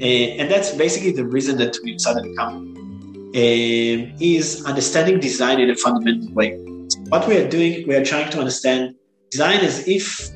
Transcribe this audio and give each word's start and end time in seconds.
Uh, 0.00 0.04
and 0.04 0.50
that's 0.50 0.74
basically 0.74 1.12
the 1.12 1.24
reason 1.24 1.56
that 1.56 1.76
we 1.84 1.96
started 1.98 2.24
the 2.24 2.34
company. 2.34 2.70
Uh, 3.36 4.12
is 4.20 4.64
understanding 4.64 5.20
design 5.20 5.60
in 5.60 5.70
a 5.70 5.76
fundamental 5.76 6.32
way. 6.34 6.56
What 7.10 7.28
we 7.28 7.36
are 7.36 7.48
doing, 7.48 7.86
we 7.86 7.94
are 7.94 8.04
trying 8.04 8.30
to 8.30 8.38
understand 8.38 8.96
design 9.30 9.60
as 9.60 9.86
if 9.86 10.30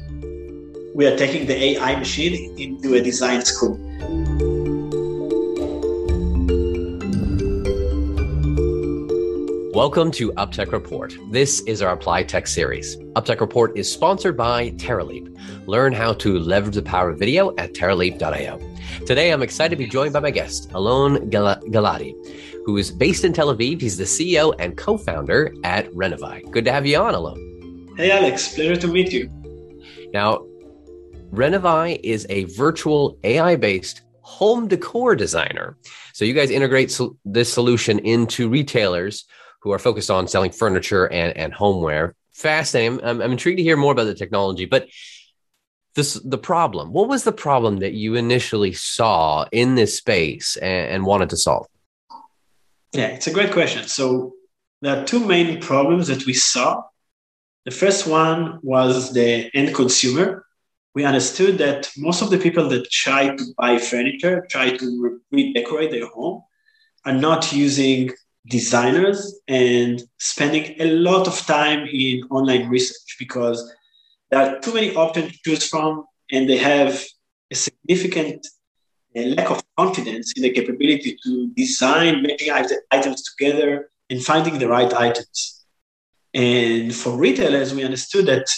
we 0.94 1.06
are 1.06 1.16
taking 1.16 1.46
the 1.46 1.56
AI 1.56 1.96
machine 1.96 2.56
into 2.58 2.94
a 2.94 3.00
design 3.00 3.44
school. 3.44 3.76
Welcome 9.74 10.10
to 10.12 10.32
UpTech 10.32 10.72
Report. 10.72 11.16
This 11.30 11.60
is 11.62 11.82
our 11.82 11.92
Applied 11.94 12.28
Tech 12.28 12.46
series. 12.46 12.96
UpTech 13.16 13.40
Report 13.40 13.76
is 13.76 13.92
sponsored 13.92 14.36
by 14.36 14.70
Teraleap. 14.72 15.36
Learn 15.66 15.92
how 15.92 16.14
to 16.14 16.38
leverage 16.38 16.74
the 16.74 16.82
power 16.82 17.10
of 17.10 17.18
video 17.18 17.54
at 17.58 17.74
teraleap.io. 17.74 18.77
Today, 19.06 19.32
I'm 19.32 19.42
excited 19.42 19.70
to 19.70 19.76
be 19.76 19.86
joined 19.86 20.12
by 20.12 20.20
my 20.20 20.30
guest, 20.30 20.70
Alon 20.72 21.30
Gilady, 21.30 22.14
who 22.64 22.76
is 22.76 22.90
based 22.90 23.24
in 23.24 23.32
Tel 23.32 23.54
Aviv. 23.54 23.80
He's 23.80 23.96
the 23.96 24.04
CEO 24.04 24.54
and 24.58 24.76
co-founder 24.76 25.54
at 25.64 25.88
Renovai. 25.92 26.50
Good 26.50 26.64
to 26.64 26.72
have 26.72 26.86
you 26.86 26.98
on, 26.98 27.14
Alon. 27.14 27.94
Hey, 27.96 28.10
Alex. 28.10 28.54
Pleasure 28.54 28.76
to 28.76 28.86
meet 28.86 29.12
you. 29.12 29.30
Now, 30.12 30.44
Renovai 31.32 32.00
is 32.02 32.26
a 32.28 32.44
virtual 32.44 33.18
AI-based 33.24 34.02
home 34.22 34.68
decor 34.68 35.16
designer. 35.16 35.76
So 36.12 36.24
you 36.24 36.34
guys 36.34 36.50
integrate 36.50 36.90
so- 36.90 37.16
this 37.24 37.52
solution 37.52 37.98
into 38.00 38.48
retailers 38.48 39.24
who 39.60 39.72
are 39.72 39.78
focused 39.78 40.10
on 40.10 40.28
selling 40.28 40.50
furniture 40.50 41.06
and, 41.06 41.36
and 41.36 41.52
homeware. 41.52 42.14
Fascinating. 42.32 43.02
I'm, 43.04 43.20
I'm 43.20 43.32
intrigued 43.32 43.58
to 43.58 43.62
hear 43.62 43.76
more 43.76 43.92
about 43.92 44.04
the 44.04 44.14
technology, 44.14 44.64
but 44.64 44.88
this 45.98 46.14
the 46.14 46.38
problem. 46.38 46.92
What 46.92 47.08
was 47.08 47.24
the 47.24 47.38
problem 47.46 47.78
that 47.78 47.92
you 47.92 48.14
initially 48.14 48.72
saw 48.72 49.44
in 49.52 49.74
this 49.74 49.96
space 49.96 50.56
and, 50.56 50.84
and 50.92 51.04
wanted 51.04 51.28
to 51.30 51.36
solve? 51.36 51.66
Yeah, 52.92 53.08
it's 53.16 53.26
a 53.26 53.32
great 53.32 53.52
question. 53.52 53.86
So 53.88 54.34
there 54.80 54.96
are 54.96 55.04
two 55.04 55.22
main 55.34 55.60
problems 55.60 56.06
that 56.06 56.24
we 56.24 56.34
saw. 56.34 56.82
The 57.64 57.72
first 57.82 58.06
one 58.06 58.60
was 58.62 59.12
the 59.12 59.50
end 59.54 59.74
consumer. 59.74 60.46
We 60.94 61.04
understood 61.04 61.58
that 61.58 61.90
most 61.96 62.22
of 62.22 62.30
the 62.30 62.38
people 62.38 62.68
that 62.70 62.90
try 62.90 63.36
to 63.36 63.44
buy 63.58 63.78
furniture, 63.78 64.46
try 64.48 64.76
to 64.76 65.20
redecorate 65.32 65.90
their 65.90 66.06
home, 66.06 66.42
are 67.04 67.18
not 67.28 67.52
using 67.52 68.10
designers 68.48 69.18
and 69.48 70.02
spending 70.18 70.64
a 70.80 70.86
lot 71.08 71.26
of 71.26 71.36
time 71.46 71.86
in 71.92 72.22
online 72.30 72.68
research 72.68 73.16
because 73.18 73.58
there 74.30 74.40
are 74.40 74.60
too 74.60 74.74
many 74.74 74.94
options 74.94 75.32
to 75.32 75.38
choose 75.44 75.66
from 75.66 76.04
and 76.30 76.48
they 76.48 76.58
have 76.58 77.04
a 77.50 77.54
significant 77.54 78.46
uh, 79.16 79.22
lack 79.22 79.50
of 79.50 79.62
confidence 79.76 80.34
in 80.36 80.42
the 80.42 80.50
capability 80.50 81.16
to 81.24 81.48
design 81.56 82.22
matching 82.22 82.50
items 82.90 83.22
together 83.22 83.90
and 84.10 84.22
finding 84.22 84.58
the 84.58 84.68
right 84.68 84.92
items. 84.92 85.64
And 86.34 86.94
for 86.94 87.16
retailers, 87.16 87.74
we 87.74 87.84
understood 87.84 88.26
that 88.26 88.48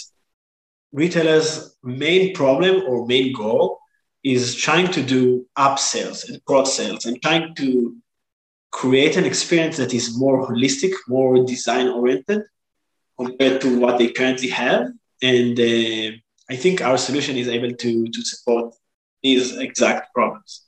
retailers' 0.91 1.75
main 1.83 2.33
problem 2.33 2.83
or 2.87 3.07
main 3.07 3.33
goal 3.33 3.79
is 4.23 4.55
trying 4.55 4.91
to 4.91 5.01
do 5.01 5.47
upsells 5.57 6.27
and 6.29 6.43
cross 6.45 6.75
sales 6.75 7.05
and 7.05 7.21
trying 7.21 7.55
to 7.55 7.95
create 8.71 9.17
an 9.17 9.25
experience 9.25 9.77
that 9.77 9.93
is 9.93 10.17
more 10.17 10.47
holistic, 10.47 10.91
more 11.07 11.43
design 11.45 11.87
oriented 11.87 12.43
compared 13.17 13.61
to 13.61 13.79
what 13.79 13.97
they 13.97 14.09
currently 14.09 14.49
have. 14.49 14.87
And 15.21 15.59
uh, 15.59 16.17
I 16.49 16.55
think 16.55 16.81
our 16.81 16.97
solution 16.97 17.37
is 17.37 17.47
able 17.47 17.73
to, 17.73 18.07
to 18.07 18.21
support 18.21 18.75
these 19.23 19.55
exact 19.57 20.13
problems. 20.13 20.63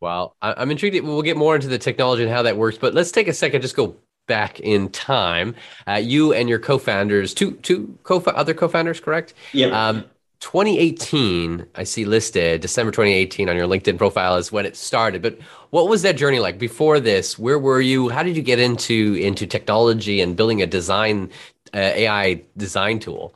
Well, 0.00 0.34
I'm 0.40 0.70
intrigued. 0.70 0.98
We'll 1.04 1.22
get 1.22 1.36
more 1.36 1.54
into 1.54 1.68
the 1.68 1.78
technology 1.78 2.22
and 2.22 2.32
how 2.32 2.42
that 2.42 2.56
works, 2.56 2.78
but 2.78 2.94
let's 2.94 3.12
take 3.12 3.28
a 3.28 3.34
second, 3.34 3.60
just 3.60 3.76
go 3.76 3.96
back 4.26 4.60
in 4.60 4.88
time. 4.88 5.54
Uh, 5.86 5.94
you 5.94 6.32
and 6.32 6.48
your 6.48 6.58
co-founders, 6.58 7.34
two 7.34 7.52
two 7.52 7.98
co 8.02 8.18
other 8.20 8.54
co-founders, 8.54 8.98
correct? 8.98 9.34
Yeah. 9.52 9.66
Um, 9.66 10.04
2018, 10.40 11.66
I 11.74 11.84
see 11.84 12.06
listed 12.06 12.62
December 12.62 12.90
2018 12.90 13.50
on 13.50 13.56
your 13.56 13.66
LinkedIn 13.66 13.98
profile 13.98 14.36
is 14.36 14.50
when 14.50 14.64
it 14.64 14.74
started. 14.74 15.20
But 15.20 15.38
what 15.68 15.86
was 15.86 16.00
that 16.00 16.16
journey 16.16 16.40
like 16.40 16.58
before 16.58 16.98
this? 16.98 17.38
Where 17.38 17.58
were 17.58 17.82
you? 17.82 18.08
How 18.08 18.22
did 18.22 18.36
you 18.36 18.42
get 18.42 18.58
into 18.58 19.18
into 19.20 19.46
technology 19.46 20.22
and 20.22 20.34
building 20.34 20.62
a 20.62 20.66
design 20.66 21.30
uh, 21.74 21.78
AI 21.78 22.42
design 22.56 23.00
tool? 23.00 23.34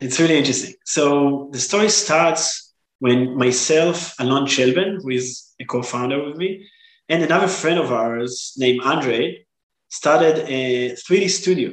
It's 0.00 0.20
really 0.20 0.36
interesting. 0.38 0.74
So 0.84 1.48
the 1.52 1.58
story 1.58 1.88
starts 1.88 2.74
when 2.98 3.36
myself, 3.36 4.14
Alon 4.18 4.46
Shelben, 4.46 4.98
who 5.02 5.10
is 5.10 5.54
a 5.60 5.64
co-founder 5.64 6.24
with 6.24 6.36
me, 6.36 6.66
and 7.08 7.22
another 7.22 7.48
friend 7.48 7.78
of 7.78 7.92
ours 7.92 8.54
named 8.56 8.80
Andre, 8.82 9.44
started 9.88 10.38
a 10.48 10.94
3D 10.96 11.28
studio. 11.28 11.72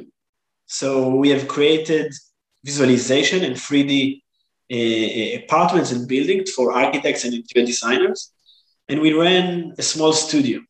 So 0.66 1.14
we 1.14 1.30
have 1.30 1.48
created 1.48 2.12
visualization 2.64 3.44
and 3.44 3.56
3D 3.56 4.22
uh, 4.72 5.42
apartments 5.44 5.92
and 5.92 6.08
buildings 6.08 6.50
for 6.52 6.72
architects 6.72 7.24
and 7.24 7.34
interior 7.34 7.66
designers. 7.66 8.32
And 8.88 9.00
we 9.00 9.12
ran 9.12 9.74
a 9.78 9.82
small 9.82 10.12
studio. 10.12 10.60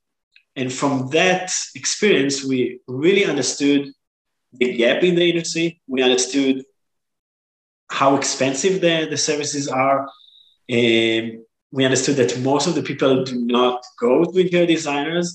And 0.57 0.73
from 0.73 1.09
that 1.11 1.53
experience, 1.75 2.45
we 2.45 2.81
really 2.87 3.25
understood 3.25 3.89
the 4.53 4.77
gap 4.77 5.03
in 5.03 5.15
the 5.15 5.31
industry. 5.31 5.81
We 5.87 6.03
understood 6.03 6.65
how 7.93 8.17
expensive 8.17 8.81
the, 8.81 9.07
the 9.11 9.17
services 9.17 9.69
are. 9.69 10.09
And 10.69 11.41
we 11.71 11.85
understood 11.85 12.17
that 12.17 12.41
most 12.41 12.67
of 12.67 12.75
the 12.75 12.83
people 12.83 13.23
do 13.23 13.45
not 13.45 13.85
go 14.01 14.25
to 14.25 14.39
interior 14.39 14.67
designers. 14.67 15.27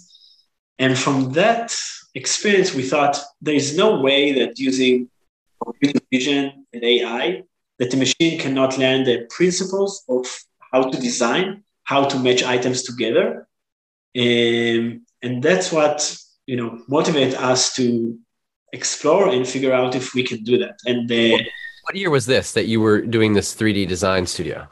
And 0.79 0.97
from 0.97 1.33
that 1.33 1.75
experience, 2.15 2.73
we 2.73 2.83
thought 2.83 3.19
there 3.41 3.53
is 3.53 3.77
no 3.77 4.01
way 4.01 4.33
that 4.39 4.57
using 4.57 5.09
computer 5.63 5.99
vision 6.11 6.65
and 6.73 6.83
AI 6.83 7.43
that 7.79 7.91
the 7.91 7.97
machine 7.97 8.39
cannot 8.39 8.77
learn 8.77 9.03
the 9.03 9.27
principles 9.29 10.03
of 10.09 10.25
how 10.71 10.89
to 10.89 10.97
design, 10.99 11.63
how 11.83 12.05
to 12.05 12.17
match 12.17 12.41
items 12.43 12.81
together. 12.81 13.47
Um, 14.17 15.05
and 15.21 15.43
that's 15.43 15.71
what 15.71 15.97
you 16.47 16.55
know 16.55 16.81
motivate 16.87 17.35
us 17.35 17.75
to 17.75 18.17
explore 18.73 19.29
and 19.29 19.47
figure 19.47 19.73
out 19.73 19.95
if 19.95 20.15
we 20.15 20.23
can 20.23 20.43
do 20.43 20.57
that. 20.57 20.77
And 20.85 21.11
uh, 21.11 21.37
what 21.87 21.95
year 21.95 22.09
was 22.09 22.25
this 22.25 22.51
that 22.51 22.65
you 22.65 22.81
were 22.81 22.99
doing 23.01 23.31
this 23.33 23.55
3D 23.55 23.87
design 23.87 24.27
studio? 24.27 24.67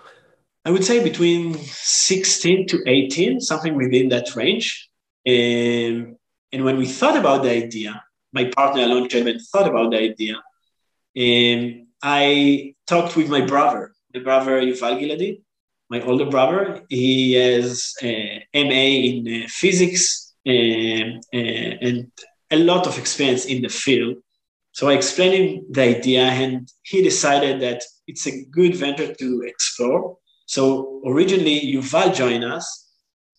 I 0.66 0.72
would 0.72 0.84
say 0.84 1.02
between 1.02 1.54
16 1.54 2.68
to 2.68 2.84
18, 2.86 3.40
something 3.40 3.74
within 3.74 4.10
that 4.10 4.36
range. 4.36 4.90
Um, 5.26 6.18
and 6.52 6.66
when 6.66 6.78
we 6.78 6.86
thought 6.86 7.18
about 7.18 7.44
the 7.44 7.52
idea, 7.52 8.04
my 8.34 8.52
partner 8.54 8.84
Alon 8.84 9.08
Shelben 9.08 9.40
thought 9.50 9.70
about 9.70 9.92
the 9.92 10.00
idea. 10.00 10.36
Um, 11.18 11.88
I 12.04 12.76
talked 12.86 13.16
with 13.16 13.30
my 13.30 13.46
brother, 13.46 13.94
my 14.14 14.22
brother 14.22 14.62
Yuval 14.62 15.00
Gilady, 15.00 15.42
my 15.90 16.02
older 16.02 16.26
brother. 16.26 16.84
He 16.90 17.34
has 17.36 17.94
a 18.04 18.46
MA 18.54 18.88
in 19.10 19.44
uh, 19.44 19.48
physics 19.48 20.34
and, 20.46 21.24
uh, 21.34 21.88
and 21.88 22.12
a 22.52 22.58
lot 22.58 22.88
of 22.88 22.98
experience 22.98 23.46
in 23.46 23.62
the 23.62 23.70
field. 23.70 24.18
So 24.76 24.90
I 24.90 24.94
explained 24.96 25.36
him 25.36 25.66
the 25.72 25.84
idea, 25.84 26.24
and 26.24 26.70
he 26.84 27.02
decided 27.02 27.62
that 27.62 27.82
it's 28.08 28.28
a 28.28 28.44
good 28.58 28.76
venture 28.76 29.14
to 29.14 29.42
explore. 29.48 30.18
So 30.48 31.02
originally, 31.06 31.58
Yuval 31.74 32.14
joined 32.14 32.44
us, 32.44 32.66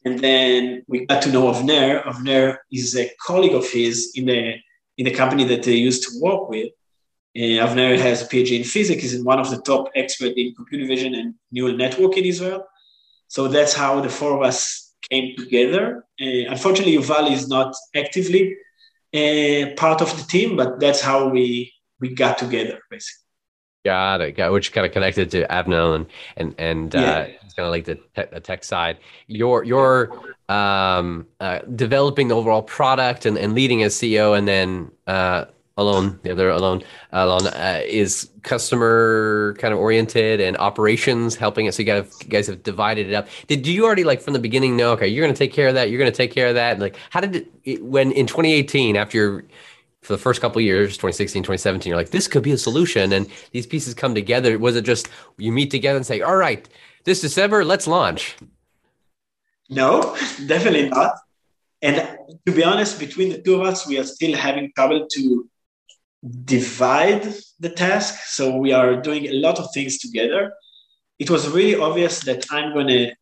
and 0.07 0.19
then 0.19 0.83
we 0.89 1.05
got 1.05 1.21
to 1.25 1.31
know 1.31 1.53
Avner. 1.53 2.03
Avner 2.05 2.57
is 2.73 2.97
a 2.97 3.11
colleague 3.27 3.53
of 3.53 3.71
his 3.71 4.13
in 4.15 4.25
the 4.25 4.55
in 4.97 5.05
the 5.05 5.11
company 5.11 5.45
that 5.45 5.63
they 5.63 5.75
used 5.75 6.05
to 6.05 6.11
work 6.23 6.49
with. 6.49 6.71
Avner 7.37 7.99
has 7.99 8.23
a 8.23 8.29
PhD 8.31 8.53
in 8.61 8.65
physics. 8.65 9.03
He's 9.03 9.23
one 9.23 9.39
of 9.39 9.51
the 9.51 9.61
top 9.61 9.91
experts 9.95 10.37
in 10.39 10.55
computer 10.55 10.87
vision 10.87 11.15
and 11.15 11.35
neural 11.53 11.77
network 11.77 12.17
in 12.17 12.25
Israel. 12.25 12.65
So 13.29 13.47
that's 13.47 13.75
how 13.75 14.01
the 14.01 14.09
four 14.09 14.33
of 14.39 14.43
us 14.43 14.95
came 15.11 15.37
together. 15.37 16.07
Uh, 16.19 16.49
unfortunately, 16.55 16.97
Yuval 16.97 17.31
is 17.31 17.47
not 17.47 17.75
actively 17.95 18.57
uh, 19.15 19.75
part 19.77 20.01
of 20.01 20.17
the 20.17 20.25
team, 20.29 20.57
but 20.57 20.81
that's 20.81 21.01
how 21.01 21.29
we 21.29 21.73
we 22.01 22.15
got 22.15 22.39
together, 22.39 22.81
basically. 22.91 23.23
Got 23.85 24.21
it. 24.21 24.33
Got 24.33 24.53
which 24.53 24.73
kind 24.73 24.85
of 24.85 24.93
connected 24.93 25.31
to 25.31 25.47
Avner 25.47 25.95
and 25.95 26.07
and 26.37 26.55
and 26.59 26.97
uh, 26.97 26.99
yeah. 26.99 27.21
it's 27.45 27.55
kind 27.55 27.67
of 27.67 27.71
like 27.71 27.85
the, 27.85 27.95
te- 27.95 28.31
the 28.33 28.41
tech 28.41 28.65
side. 28.65 28.99
You're 29.29 29.63
you're 29.63 30.11
um, 30.49 31.27
uh, 31.39 31.61
developing 31.77 32.29
the 32.29 32.35
overall 32.35 32.63
product 32.63 33.27
and, 33.27 33.39
and 33.39 33.55
leading 33.55 33.85
as 33.85 33.95
CEO, 33.95 34.37
and 34.37 34.49
then 34.49 34.91
uh, 35.07 35.45
Alon 35.79 36.19
the 36.23 36.33
other 36.33 36.49
Alon 36.49 36.83
Alon 37.13 37.47
uh, 37.47 37.81
is 37.85 38.31
customer 38.43 39.55
kind 39.59 39.75
of 39.75 39.81
oriented 39.81 40.41
and 40.41 40.57
operations 40.57 41.37
helping 41.37 41.67
it. 41.67 41.75
So 41.75 41.83
you 41.83 41.87
guys, 41.87 42.19
you 42.23 42.29
guys 42.29 42.47
have 42.47 42.63
divided 42.63 43.09
it 43.09 43.15
up. 43.15 43.29
Did 43.47 43.67
you 43.67 43.85
already 43.85 44.05
like 44.05 44.23
from 44.23 44.33
the 44.33 44.39
beginning 44.39 44.77
know 44.77 44.93
okay 44.93 45.07
you're 45.07 45.25
going 45.25 45.35
to 45.35 45.39
take 45.39 45.53
care 45.53 45.69
of 45.69 45.75
that 45.75 45.91
you're 45.91 45.99
going 45.99 46.11
to 46.11 46.17
take 46.17 46.33
care 46.33 46.49
of 46.49 46.55
that? 46.55 46.79
Like 46.79 46.97
how 47.11 47.21
did 47.21 47.49
it 47.65 47.83
when 47.85 48.11
in 48.13 48.27
2018 48.27 48.97
after 48.97 49.19
your 49.19 49.45
for 50.01 50.13
the 50.13 50.19
first 50.19 50.41
couple 50.41 50.61
years 50.63 50.93
2016 50.97 51.43
2017 51.43 51.91
you're 51.91 51.97
like 51.97 52.11
this 52.11 52.29
could 52.29 52.43
be 52.43 52.53
a 52.53 52.59
solution 52.59 53.13
and 53.13 53.29
these 53.53 53.67
pieces 53.67 53.93
come 53.93 54.15
together. 54.15 54.59
Was 54.59 54.77
it 54.77 54.83
just 54.83 55.09
you 55.37 55.53
meet 55.53 55.71
together 55.71 55.97
and 55.97 56.07
say 56.07 56.23
all 56.23 56.37
right 56.37 56.67
this 57.05 57.21
december 57.21 57.65
let's 57.65 57.87
launch 57.87 58.37
No, 59.69 60.17
definitely 60.47 60.89
not. 60.89 61.15
And 61.83 62.19
to 62.47 62.53
be 62.53 62.65
honest, 62.65 62.99
between 62.99 63.31
the 63.31 63.43
two 63.43 63.57
of 63.57 63.67
us, 63.67 63.87
we 63.87 63.99
are 63.99 64.05
still 64.05 64.35
having 64.35 64.73
trouble 64.75 65.07
to 65.07 65.49
divide 66.45 67.35
the 67.61 67.71
task. 67.71 68.15
So 68.27 68.57
we 68.57 68.73
are 68.73 69.01
doing 69.01 69.27
a 69.27 69.35
lot 69.35 69.59
of 69.59 69.69
things 69.73 69.99
together. 69.99 70.53
It 71.19 71.31
was 71.31 71.49
really 71.49 71.81
obvious 71.81 72.21
that 72.21 72.47
I'm 72.51 72.73
going 72.73 72.89
to 72.89 73.15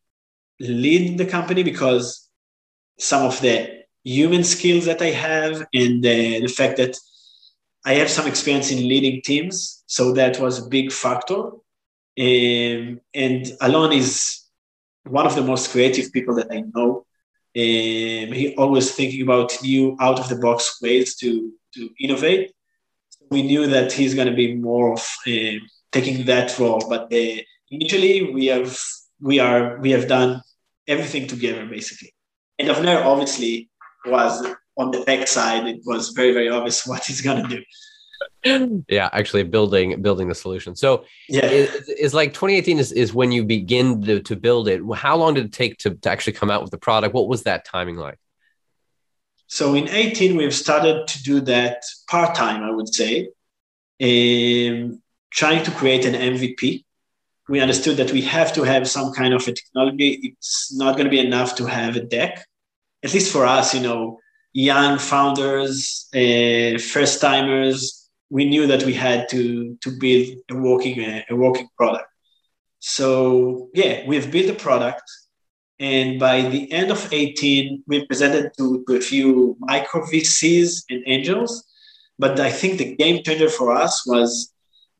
lead 0.60 1.18
the 1.18 1.26
company 1.26 1.62
because 1.62 2.28
some 2.98 3.24
of 3.24 3.40
the 3.40 3.84
human 4.04 4.44
skills 4.44 4.84
that 4.84 5.00
I 5.02 5.10
have 5.10 5.66
and 5.72 6.02
the, 6.02 6.40
the 6.40 6.48
fact 6.48 6.76
that 6.76 6.96
I 7.84 7.94
have 7.94 8.10
some 8.10 8.26
experience 8.26 8.70
in 8.70 8.88
leading 8.88 9.20
teams. 9.22 9.82
So 9.86 10.12
that 10.12 10.40
was 10.40 10.58
a 10.58 10.68
big 10.68 10.92
factor. 10.92 11.50
Um, 12.16 13.00
and 13.12 13.52
Alon 13.60 13.92
is 13.92 14.42
one 15.04 15.26
of 15.26 15.34
the 15.34 15.42
most 15.42 15.70
creative 15.70 16.12
people 16.12 16.34
that 16.36 16.50
I 16.50 16.64
know. 16.74 17.06
Um, 17.56 18.32
he 18.32 18.54
always 18.56 18.94
thinking 18.94 19.22
about 19.22 19.62
new 19.62 19.96
out 20.00 20.18
of 20.18 20.28
the 20.28 20.36
box 20.36 20.80
ways 20.82 21.14
to, 21.16 21.52
to 21.74 21.90
innovate. 22.00 22.53
We 23.34 23.42
knew 23.42 23.66
that 23.66 23.92
he's 23.92 24.14
going 24.18 24.30
to 24.32 24.38
be 24.44 24.54
more 24.54 24.92
of 24.96 25.02
uh, 25.26 25.58
taking 25.96 26.24
that 26.26 26.48
role, 26.58 26.82
but 26.88 27.02
uh, 27.12 27.36
initially 27.70 28.32
we 28.36 28.46
have 28.54 28.70
we 29.20 29.36
are 29.46 29.78
we 29.84 29.90
have 29.96 30.06
done 30.18 30.30
everything 30.94 31.26
together 31.26 31.64
basically. 31.66 32.12
And 32.58 32.68
Avner 32.68 33.04
obviously 33.04 33.70
was 34.06 34.32
on 34.76 34.92
the 34.92 35.04
tech 35.04 35.26
side. 35.26 35.66
It 35.66 35.80
was 35.84 36.10
very 36.10 36.32
very 36.38 36.48
obvious 36.48 36.86
what 36.90 37.04
he's 37.04 37.22
going 37.26 37.40
to 37.42 37.48
do. 37.56 37.60
Yeah 38.88 39.08
actually 39.12 39.42
building 39.42 40.00
building 40.02 40.28
the 40.28 40.34
solution. 40.34 40.76
So 40.76 41.04
yeah. 41.28 41.46
is, 41.46 41.88
is 41.88 42.14
like 42.14 42.32
2018 42.32 42.78
is, 42.78 42.92
is 42.92 43.14
when 43.14 43.32
you 43.32 43.44
begin 43.44 44.02
to, 44.02 44.20
to 44.20 44.36
build 44.36 44.68
it. 44.68 44.80
How 44.94 45.16
long 45.16 45.34
did 45.34 45.46
it 45.46 45.52
take 45.52 45.78
to, 45.78 45.90
to 45.90 46.10
actually 46.10 46.34
come 46.34 46.50
out 46.50 46.62
with 46.62 46.70
the 46.70 46.78
product? 46.78 47.14
What 47.14 47.28
was 47.28 47.42
that 47.44 47.64
timing 47.64 47.96
like 47.96 48.18
so 49.56 49.74
in 49.74 49.88
18 49.88 50.36
we've 50.36 50.54
started 50.64 51.06
to 51.06 51.22
do 51.22 51.40
that 51.40 51.78
part-time 52.08 52.62
i 52.62 52.70
would 52.76 52.92
say 53.00 53.28
um, 54.08 55.00
trying 55.30 55.62
to 55.64 55.70
create 55.78 56.04
an 56.04 56.14
mvp 56.32 56.84
we 57.48 57.60
understood 57.60 57.96
that 57.98 58.12
we 58.12 58.22
have 58.22 58.52
to 58.54 58.62
have 58.62 58.88
some 58.88 59.12
kind 59.12 59.34
of 59.34 59.46
a 59.46 59.52
technology. 59.52 60.10
It's 60.22 60.74
not 60.74 60.96
going 60.96 61.04
to 61.04 61.10
be 61.10 61.18
enough 61.18 61.54
to 61.56 61.66
have 61.66 61.96
a 61.96 62.00
deck. 62.00 62.46
At 63.04 63.12
least 63.12 63.32
for 63.32 63.44
us 63.44 63.74
you 63.74 63.82
know 63.82 64.18
young 64.52 64.98
founders 64.98 66.08
uh, 66.14 66.78
first 66.78 67.20
timers 67.20 68.08
we 68.30 68.44
knew 68.46 68.66
that 68.66 68.84
we 68.84 68.94
had 68.94 69.28
to 69.28 69.76
to 69.82 69.90
build 69.98 70.26
a 70.50 70.56
working 70.56 71.00
a, 71.00 71.24
a 71.30 71.36
working 71.36 71.68
product. 71.76 72.08
So 72.78 73.68
yeah, 73.74 74.06
we've 74.06 74.30
built 74.30 74.50
a 74.50 74.54
product, 74.66 75.04
and 75.80 76.20
by 76.20 76.42
the 76.42 76.70
end 76.70 76.90
of 76.90 77.12
18, 77.12 77.84
we 77.86 78.06
presented 78.06 78.52
to, 78.58 78.84
to 78.86 78.96
a 78.96 79.00
few 79.00 79.56
micro 79.58 80.02
VCs 80.02 80.84
and 80.88 81.02
angels. 81.06 81.64
But 82.18 82.38
I 82.38 82.50
think 82.50 82.78
the 82.78 82.94
game 82.94 83.22
changer 83.24 83.48
for 83.48 83.72
us 83.74 84.06
was 84.06 84.52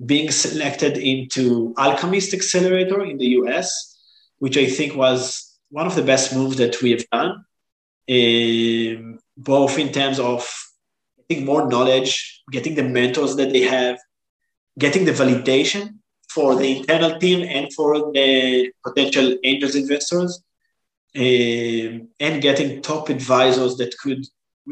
being 0.05 0.31
selected 0.31 0.97
into 0.99 1.75
Alchemist 1.79 2.35
Accelerator 2.35 3.05
in 3.05 3.19
the 3.19 3.27
US, 3.41 3.97
which 4.39 4.57
I 4.57 4.67
think 4.67 4.97
was 4.97 5.57
one 5.71 5.87
of 5.87 5.95
the 5.95 6.03
best 6.03 6.35
moves 6.35 6.57
that 6.57 6.83
we 6.83 6.91
have 6.91 7.09
done, 7.11 7.45
um, 8.11 9.19
both 9.37 9.79
in 9.79 9.93
terms 9.93 10.19
of 10.19 10.49
getting 11.29 11.45
more 11.45 11.69
knowledge, 11.69 12.43
getting 12.51 12.75
the 12.75 12.83
mentors 12.83 13.37
that 13.37 13.53
they 13.53 13.63
have, 13.63 13.99
getting 14.77 15.05
the 15.05 15.13
validation 15.13 15.99
for 16.29 16.57
the 16.57 16.79
internal 16.79 17.17
team 17.21 17.47
and 17.49 17.73
for 17.73 18.13
the 18.13 18.73
potential 18.85 19.37
angels 19.45 19.77
investors, 19.77 20.43
and 21.15 22.43
getting 22.43 22.83
top 22.83 23.09
advisors 23.09 23.77
that 23.77 23.97
could 23.99 24.25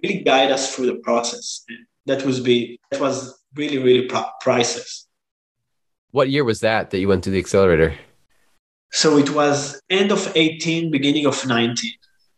really 0.02 0.22
guide 0.22 0.50
us 0.50 0.74
through 0.74 0.86
the 0.86 0.96
process. 0.96 1.64
That 2.06 2.24
was 2.24 2.40
be 2.40 2.80
that 2.90 3.00
was 3.00 3.38
really 3.54 3.78
really 3.78 4.10
priceless. 4.40 5.06
What 6.10 6.28
year 6.28 6.44
was 6.44 6.60
that 6.60 6.90
that 6.90 6.98
you 6.98 7.08
went 7.08 7.24
to 7.24 7.30
the 7.30 7.38
accelerator? 7.38 7.94
So 8.90 9.16
it 9.16 9.30
was 9.30 9.80
end 9.88 10.12
of 10.12 10.30
18, 10.34 10.90
beginning 10.90 11.24
of 11.24 11.46
19. 11.46 11.90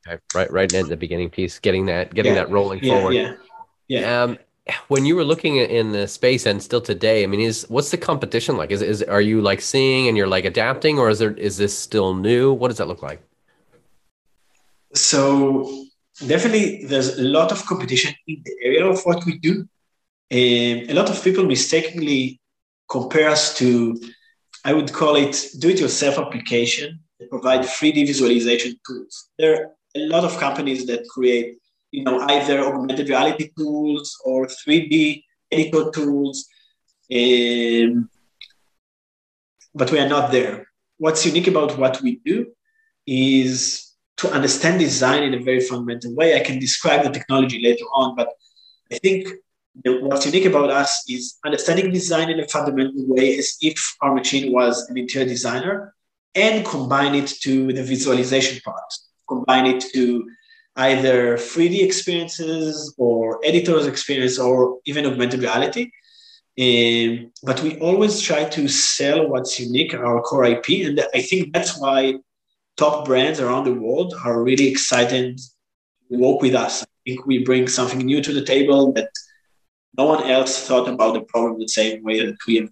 Okay, 0.06 0.22
right, 0.34 0.52
right 0.52 0.72
in 0.72 0.88
the 0.88 0.96
beginning 0.96 1.28
piece, 1.28 1.58
getting 1.58 1.86
that, 1.86 2.14
getting 2.14 2.34
yeah. 2.34 2.44
that 2.44 2.50
rolling 2.50 2.78
yeah, 2.80 2.94
forward. 2.94 3.12
Yeah. 3.14 3.34
Yeah. 3.88 4.22
Um, 4.22 4.38
when 4.88 5.04
you 5.04 5.16
were 5.16 5.24
looking 5.24 5.56
in 5.56 5.92
the 5.92 6.06
space 6.06 6.46
and 6.46 6.62
still 6.62 6.80
today, 6.80 7.22
I 7.22 7.26
mean, 7.26 7.40
is 7.40 7.66
what's 7.68 7.90
the 7.90 7.98
competition 7.98 8.56
like? 8.56 8.70
Is 8.70 8.80
is 8.80 9.02
are 9.02 9.20
you 9.20 9.42
like 9.42 9.60
seeing 9.60 10.08
and 10.08 10.16
you're 10.16 10.26
like 10.26 10.44
adapting, 10.44 10.98
or 10.98 11.10
is 11.10 11.18
there 11.18 11.32
is 11.32 11.58
this 11.58 11.76
still 11.76 12.14
new? 12.14 12.52
What 12.52 12.68
does 12.68 12.78
that 12.78 12.88
look 12.88 13.02
like? 13.02 13.20
So 14.94 15.87
definitely, 16.26 16.85
there's 16.85 17.19
a 17.19 17.25
lot 17.25 17.52
of 17.52 17.64
competition 17.67 18.14
in 18.26 18.43
the 18.44 18.56
area 18.62 18.87
of 18.87 19.02
what 19.05 19.25
we 19.26 19.38
do. 19.38 19.69
and 20.31 20.91
a 20.91 20.94
lot 20.94 21.11
of 21.11 21.23
people 21.23 21.44
mistakenly 21.44 22.41
compare 22.88 23.29
us 23.29 23.56
to, 23.58 24.00
I 24.64 24.73
would 24.73 24.93
call 24.93 25.17
it 25.17 25.35
do-it-yourself 25.58 26.19
application 26.19 27.00
that 27.19 27.31
provide 27.31 27.61
3D 27.61 28.06
visualization 28.06 28.73
tools. 28.87 29.31
There 29.38 29.52
are 29.55 29.67
a 29.94 30.06
lot 30.14 30.25
of 30.25 30.38
companies 30.38 30.87
that 30.87 31.06
create 31.08 31.58
you 31.94 32.02
know, 32.02 32.20
either 32.23 32.58
augmented 32.58 33.08
reality 33.08 33.50
tools 33.56 34.19
or 34.25 34.46
3D 34.46 35.23
editor 35.52 35.91
tools. 35.93 36.46
Um, 37.12 38.08
but 39.75 39.93
we 39.93 40.00
are 40.00 40.08
not 40.08 40.32
there. 40.32 40.67
What's 40.99 41.25
unique 41.25 41.46
about 41.46 41.79
what 41.79 42.02
we 42.02 42.20
do 42.25 42.46
is 43.06 43.83
to 44.19 44.31
understand 44.31 44.78
design 44.78 45.22
in 45.22 45.34
a 45.34 45.43
very 45.43 45.61
fundamental 45.61 46.14
way. 46.14 46.37
I 46.37 46.44
can 46.44 46.58
describe 46.58 47.05
the 47.05 47.11
technology 47.11 47.61
later 47.62 47.84
on, 47.94 48.14
but 48.14 48.28
I 48.93 48.99
think 48.99 49.28
what's 49.82 50.26
unique 50.26 50.44
about 50.44 50.70
us 50.70 51.05
is 51.08 51.38
understanding 51.44 51.90
design 51.90 52.31
in 52.31 52.40
a 52.40 52.49
fundamental 52.49 53.05
way 53.08 53.37
as 53.38 53.56
if 53.61 53.96
our 54.00 54.14
machine 54.14 54.52
was 54.52 54.88
an 54.88 54.96
interior 54.96 55.28
designer 55.28 55.94
and 56.34 56.64
combine 56.64 57.14
it 57.14 57.28
to 57.43 57.72
the 57.72 57.82
visualization 57.82 58.61
part, 58.64 58.93
combine 59.28 59.66
it 59.66 59.84
to 59.94 60.28
either 60.76 61.37
3D 61.37 61.82
experiences 61.82 62.94
or 62.99 63.40
editors 63.44 63.87
experience 63.87 64.38
or 64.38 64.78
even 64.87 65.06
augmented 65.06 65.40
reality. 65.40 65.90
Um, 66.58 67.32
but 67.43 67.60
we 67.62 67.78
always 67.78 68.20
try 68.20 68.44
to 68.44 68.69
sell 68.69 69.28
what's 69.28 69.58
unique, 69.58 69.94
our 69.94 70.20
core 70.22 70.44
IP. 70.44 70.87
And 70.87 71.05
I 71.14 71.20
think 71.20 71.52
that's 71.52 71.78
why 71.78 72.14
top 72.76 73.04
brands 73.04 73.40
around 73.40 73.64
the 73.64 73.74
world 73.74 74.14
are 74.24 74.42
really 74.42 74.68
excited 74.68 75.38
to 75.38 76.19
work 76.19 76.43
with 76.43 76.54
us. 76.54 76.82
I 76.82 76.86
think 77.06 77.26
we 77.26 77.44
bring 77.44 77.69
something 77.69 77.98
new 77.98 78.22
to 78.22 78.32
the 78.32 78.44
table 78.44 78.93
that 78.93 79.10
no 79.96 80.06
one 80.06 80.24
else 80.31 80.66
thought 80.66 80.88
about 80.88 81.14
the 81.14 81.22
problem 81.22 81.60
the 81.60 81.69
same 81.69 82.02
way 82.02 82.24
that 82.24 82.36
we 82.46 82.56
have 82.56 82.70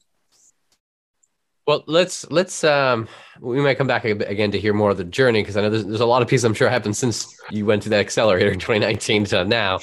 well, 1.66 1.84
let's 1.86 2.28
let's 2.30 2.64
um 2.64 3.06
we 3.40 3.60
might 3.60 3.78
come 3.78 3.86
back 3.86 4.04
again 4.04 4.50
to 4.50 4.58
hear 4.58 4.72
more 4.72 4.90
of 4.90 4.96
the 4.96 5.04
journey 5.04 5.42
because 5.42 5.56
I 5.56 5.62
know 5.62 5.70
there's, 5.70 5.84
there's 5.84 6.00
a 6.00 6.06
lot 6.06 6.22
of 6.22 6.28
pieces 6.28 6.44
I'm 6.44 6.54
sure 6.54 6.68
happened 6.68 6.96
since 6.96 7.38
you 7.50 7.64
went 7.66 7.84
to 7.84 7.88
that 7.90 8.00
accelerator 8.00 8.50
in 8.50 8.58
2019 8.58 9.26
to 9.26 9.44
now. 9.44 9.78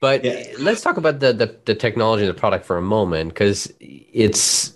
But 0.00 0.24
yeah. 0.24 0.44
let's 0.58 0.82
talk 0.82 0.98
about 0.98 1.20
the, 1.20 1.32
the 1.32 1.56
the 1.64 1.74
technology 1.74 2.24
and 2.24 2.28
the 2.28 2.38
product 2.38 2.66
for 2.66 2.76
a 2.76 2.82
moment 2.82 3.30
because 3.30 3.72
it's 3.80 4.74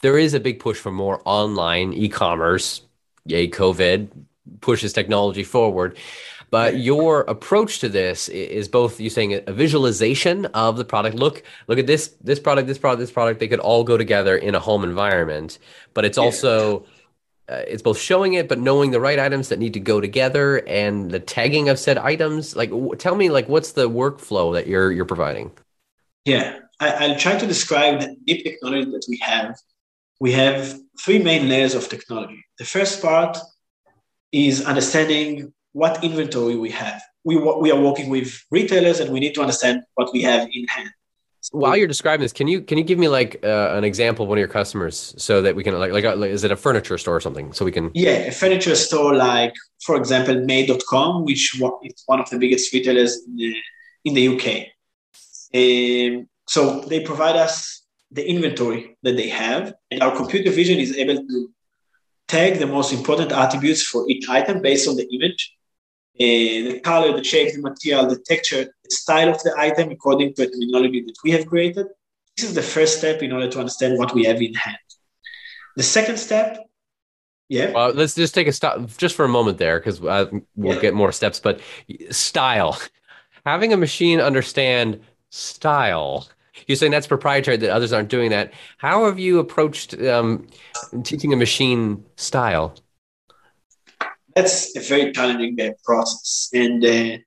there 0.00 0.16
is 0.16 0.32
a 0.34 0.40
big 0.40 0.60
push 0.60 0.78
for 0.78 0.92
more 0.92 1.20
online 1.24 1.92
e-commerce. 1.92 2.82
Yay, 3.26 3.48
COVID 3.48 4.08
pushes 4.60 4.92
technology 4.92 5.44
forward. 5.44 5.98
But 6.50 6.78
your 6.78 7.20
approach 7.22 7.78
to 7.78 7.88
this 7.88 8.28
is 8.28 8.66
both 8.66 8.98
you 8.98 9.08
saying 9.08 9.40
a 9.46 9.52
visualization 9.52 10.46
of 10.46 10.76
the 10.76 10.84
product. 10.84 11.14
Look, 11.14 11.44
look 11.68 11.78
at 11.78 11.86
this, 11.86 12.08
this 12.20 12.40
product, 12.40 12.66
this 12.66 12.78
product, 12.78 12.98
this 12.98 13.12
product. 13.12 13.38
They 13.38 13.46
could 13.46 13.60
all 13.60 13.84
go 13.84 13.96
together 13.96 14.36
in 14.36 14.56
a 14.56 14.60
home 14.60 14.82
environment. 14.82 15.60
But 15.94 16.04
it's 16.04 16.18
also 16.18 16.86
uh, 17.50 17.64
it's 17.66 17.82
both 17.82 17.98
showing 17.98 18.34
it, 18.34 18.48
but 18.48 18.60
knowing 18.60 18.92
the 18.92 19.00
right 19.00 19.18
items 19.18 19.48
that 19.48 19.58
need 19.58 19.74
to 19.74 19.80
go 19.80 20.00
together 20.00 20.58
and 20.68 21.10
the 21.10 21.18
tagging 21.18 21.68
of 21.68 21.80
said 21.80 21.98
items. 21.98 22.54
Like, 22.54 22.70
w- 22.70 22.94
tell 22.94 23.16
me, 23.16 23.28
like, 23.28 23.48
what's 23.48 23.72
the 23.72 23.90
workflow 23.90 24.52
that 24.54 24.68
you're 24.68 24.92
you're 24.92 25.04
providing? 25.04 25.50
Yeah, 26.24 26.60
I, 26.78 26.90
I'll 26.90 27.18
try 27.18 27.36
to 27.36 27.46
describe 27.46 28.00
the 28.00 28.16
deep 28.24 28.44
technology 28.44 28.90
that 28.92 29.04
we 29.08 29.18
have. 29.22 29.56
We 30.20 30.32
have 30.32 30.78
three 31.02 31.18
main 31.18 31.48
layers 31.48 31.74
of 31.74 31.88
technology. 31.88 32.44
The 32.58 32.64
first 32.64 33.02
part 33.02 33.38
is 34.32 34.64
understanding 34.64 35.52
what 35.72 36.04
inventory 36.04 36.56
we 36.56 36.70
have. 36.70 37.00
We, 37.24 37.36
we 37.36 37.70
are 37.70 37.80
working 37.80 38.08
with 38.10 38.42
retailers 38.50 39.00
and 39.00 39.10
we 39.10 39.20
need 39.20 39.34
to 39.34 39.40
understand 39.40 39.82
what 39.94 40.12
we 40.12 40.22
have 40.22 40.48
in 40.52 40.66
hand. 40.68 40.90
While 41.52 41.76
you're 41.76 41.88
describing 41.88 42.22
this, 42.22 42.34
can 42.34 42.48
you 42.48 42.60
can 42.60 42.76
you 42.76 42.84
give 42.84 42.98
me 42.98 43.08
like 43.08 43.40
uh, 43.42 43.72
an 43.72 43.82
example 43.82 44.24
of 44.24 44.28
one 44.28 44.36
of 44.36 44.40
your 44.40 44.48
customers 44.48 45.14
so 45.16 45.40
that 45.40 45.56
we 45.56 45.64
can 45.64 45.78
like 45.78 45.90
like, 45.90 46.04
uh, 46.04 46.14
like 46.14 46.30
is 46.30 46.44
it 46.44 46.52
a 46.52 46.56
furniture 46.56 46.98
store 46.98 47.16
or 47.16 47.20
something 47.20 47.54
so 47.54 47.64
we 47.64 47.72
can 47.72 47.90
yeah 47.94 48.28
a 48.28 48.30
furniture 48.30 48.76
store 48.76 49.14
like 49.14 49.54
for 49.82 49.96
example 49.96 50.38
Made.com 50.44 51.24
which 51.24 51.54
is 51.54 52.02
one 52.04 52.20
of 52.20 52.28
the 52.28 52.38
biggest 52.38 52.70
retailers 52.74 53.22
in 53.26 53.36
the, 53.36 53.56
in 54.04 54.14
the 54.14 54.28
UK. 54.28 54.66
Um, 55.54 56.28
so 56.46 56.80
they 56.80 57.00
provide 57.00 57.36
us 57.36 57.79
the 58.10 58.28
inventory 58.28 58.96
that 59.02 59.16
they 59.16 59.28
have, 59.28 59.74
and 59.90 60.02
our 60.02 60.14
computer 60.14 60.50
vision 60.50 60.78
is 60.78 60.96
able 60.96 61.16
to 61.16 61.50
tag 62.28 62.58
the 62.58 62.66
most 62.66 62.92
important 62.92 63.32
attributes 63.32 63.82
for 63.86 64.08
each 64.08 64.28
item 64.28 64.62
based 64.62 64.88
on 64.88 64.96
the 64.96 65.08
image 65.14 65.54
uh, 66.20 66.68
the 66.68 66.80
color, 66.84 67.16
the 67.16 67.24
shape, 67.24 67.54
the 67.54 67.62
material, 67.62 68.06
the 68.06 68.18
texture, 68.18 68.64
the 68.64 68.90
style 68.90 69.30
of 69.30 69.42
the 69.42 69.54
item 69.56 69.90
according 69.90 70.34
to 70.34 70.42
a 70.42 70.50
terminology 70.50 71.00
that 71.00 71.14
we 71.24 71.30
have 71.30 71.46
created. 71.46 71.86
This 72.36 72.46
is 72.46 72.54
the 72.54 72.62
first 72.62 72.98
step 72.98 73.22
in 73.22 73.32
order 73.32 73.48
to 73.48 73.58
understand 73.58 73.96
what 73.96 74.14
we 74.14 74.24
have 74.24 74.42
in 74.42 74.52
hand. 74.52 74.76
The 75.76 75.82
second 75.82 76.18
step, 76.18 76.58
yeah. 77.48 77.70
Well, 77.72 77.94
let's 77.94 78.14
just 78.14 78.34
take 78.34 78.48
a 78.48 78.52
stop 78.52 78.86
just 78.98 79.14
for 79.14 79.24
a 79.24 79.28
moment 79.28 79.56
there 79.56 79.78
because 79.78 80.02
uh, 80.02 80.26
we'll 80.56 80.74
yeah. 80.74 80.80
get 80.82 80.94
more 80.94 81.10
steps. 81.10 81.40
But 81.40 81.60
style, 82.10 82.78
having 83.46 83.72
a 83.72 83.78
machine 83.78 84.20
understand 84.20 85.00
style. 85.30 86.28
You're 86.66 86.76
saying 86.76 86.92
that's 86.92 87.06
proprietary 87.06 87.56
that 87.56 87.70
others 87.70 87.92
aren't 87.92 88.08
doing 88.08 88.30
that. 88.30 88.52
How 88.78 89.06
have 89.06 89.18
you 89.18 89.38
approached 89.38 89.94
um, 90.02 90.46
teaching 91.02 91.32
a 91.32 91.36
machine 91.36 92.04
style? 92.16 92.74
That's 94.34 94.76
a 94.76 94.80
very 94.80 95.12
challenging 95.12 95.60
uh, 95.60 95.72
process, 95.84 96.50
and 96.52 96.84
uh, 96.84 97.18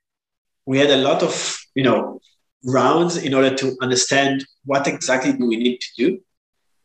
we 0.65 0.79
had 0.79 0.89
a 0.89 0.97
lot 0.97 1.21
of 1.21 1.59
you 1.75 1.83
know 1.83 2.21
rounds 2.65 3.17
in 3.17 3.33
order 3.33 3.53
to 3.55 3.75
understand 3.81 4.45
what 4.65 4.87
exactly 4.87 5.33
do 5.33 5.45
we 5.45 5.57
need 5.57 5.79
to 5.81 5.89
do, 5.97 6.09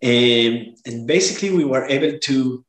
um, 0.03 0.75
and 0.87 1.07
basically 1.07 1.51
we 1.51 1.65
were 1.65 1.87
able 1.87 2.19
to 2.19 2.65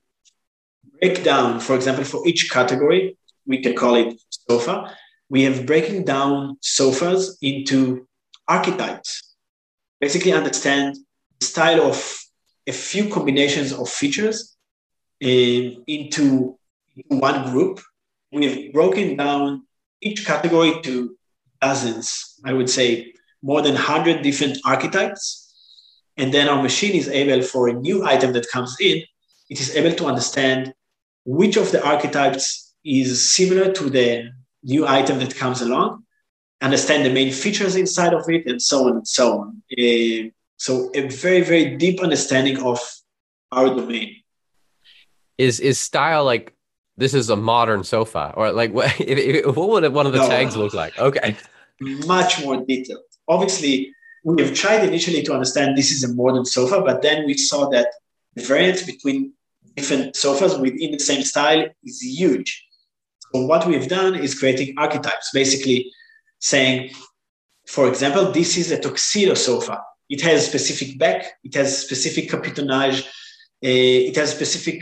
break 1.00 1.24
down, 1.24 1.60
for 1.60 1.76
example, 1.76 2.04
for 2.04 2.28
each 2.28 2.52
category, 2.52 3.18
we 3.46 3.62
can 3.62 3.76
call 3.76 3.96
it 3.96 4.20
sofa. 4.30 4.96
We 5.30 5.44
have 5.44 5.66
breaking 5.66 6.06
down 6.06 6.58
sofas 6.62 7.38
into 7.42 8.08
archetypes. 8.48 9.29
Basically, 10.00 10.32
understand 10.32 10.98
the 11.40 11.46
style 11.46 11.82
of 11.82 12.18
a 12.68 12.72
few 12.72 13.10
combinations 13.10 13.74
of 13.74 13.90
features 13.90 14.56
into, 15.20 15.84
into 15.88 16.58
one 17.08 17.52
group. 17.52 17.82
We've 18.32 18.72
broken 18.72 19.18
down 19.18 19.66
each 20.02 20.26
category 20.26 20.82
to 20.84 21.18
dozens, 21.62 22.40
I 22.46 22.54
would 22.54 22.70
say 22.70 23.14
more 23.42 23.62
than 23.62 23.74
100 23.74 24.22
different 24.22 24.58
archetypes. 24.66 25.46
And 26.18 26.34
then 26.34 26.50
our 26.50 26.62
machine 26.62 26.96
is 26.96 27.08
able, 27.08 27.42
for 27.42 27.70
a 27.70 27.74
new 27.74 28.06
item 28.06 28.34
that 28.34 28.50
comes 28.50 28.76
in, 28.80 29.02
it 29.50 29.60
is 29.60 29.76
able 29.76 29.96
to 29.96 30.06
understand 30.06 30.74
which 31.26 31.58
of 31.58 31.72
the 31.72 31.84
archetypes 31.84 32.76
is 32.84 33.34
similar 33.34 33.72
to 33.74 33.90
the 33.90 34.30
new 34.64 34.88
item 34.88 35.20
that 35.20 35.36
comes 35.36 35.62
along, 35.62 36.04
understand 36.62 37.06
the 37.06 37.10
main 37.10 37.32
features 37.32 37.76
inside 37.76 38.14
of 38.14 38.30
it, 38.30 38.46
and 38.46 38.62
so 38.62 38.88
on 38.88 38.98
and 38.98 39.08
so 39.08 39.40
on. 39.40 39.64
Uh, 39.78 40.30
so 40.58 40.92
a 40.94 41.08
very, 41.08 41.42
very 41.42 41.78
deep 41.78 42.02
understanding 42.02 42.62
of 42.62 42.80
our 43.52 43.68
domain. 43.68 44.16
Is 45.38 45.60
is 45.60 45.80
style 45.80 46.26
like 46.26 46.54
this 46.98 47.14
is 47.14 47.30
a 47.30 47.36
modern 47.36 47.84
sofa, 47.84 48.34
or 48.36 48.52
like 48.52 48.74
what? 48.78 48.92
What 49.00 49.70
would 49.70 49.94
one 49.94 50.06
of 50.06 50.14
the 50.14 50.20
no, 50.20 50.28
tags 50.28 50.58
look 50.58 50.74
like? 50.74 50.98
Okay, 51.00 51.36
much 51.80 52.44
more 52.44 52.58
detailed. 52.66 53.04
Obviously, 53.28 53.94
we 54.24 54.42
have 54.42 54.54
tried 54.54 54.84
initially 54.84 55.24
to 55.24 55.34
understand 55.34 55.78
this 55.78 55.92
is 55.92 56.04
a 56.04 56.14
modern 56.14 56.46
sofa, 56.46 56.82
but 56.82 57.02
then 57.02 57.26
we 57.26 57.36
saw 57.36 57.70
that 57.70 57.88
the 58.36 58.44
variance 58.44 58.84
between 58.84 59.34
different 59.76 60.16
sofas 60.16 60.58
within 60.58 60.92
the 60.92 61.00
same 61.00 61.24
style 61.24 61.66
is 61.84 62.02
huge. 62.02 62.66
So 63.32 63.46
what 63.46 63.66
we've 63.68 63.88
done 63.88 64.16
is 64.16 64.38
creating 64.38 64.76
archetypes, 64.78 65.30
basically 65.34 65.92
saying, 66.40 66.92
for 67.68 67.88
example, 67.88 68.32
this 68.32 68.58
is 68.58 68.72
a 68.72 68.80
tuxedo 68.80 69.34
sofa. 69.34 69.82
It 70.10 70.22
has 70.22 70.48
specific 70.48 70.98
back, 70.98 71.26
it 71.44 71.54
has 71.54 71.78
specific 71.78 72.30
capitonage, 72.30 73.06
uh, 73.06 74.08
it 74.10 74.16
has 74.16 74.32
specific 74.32 74.82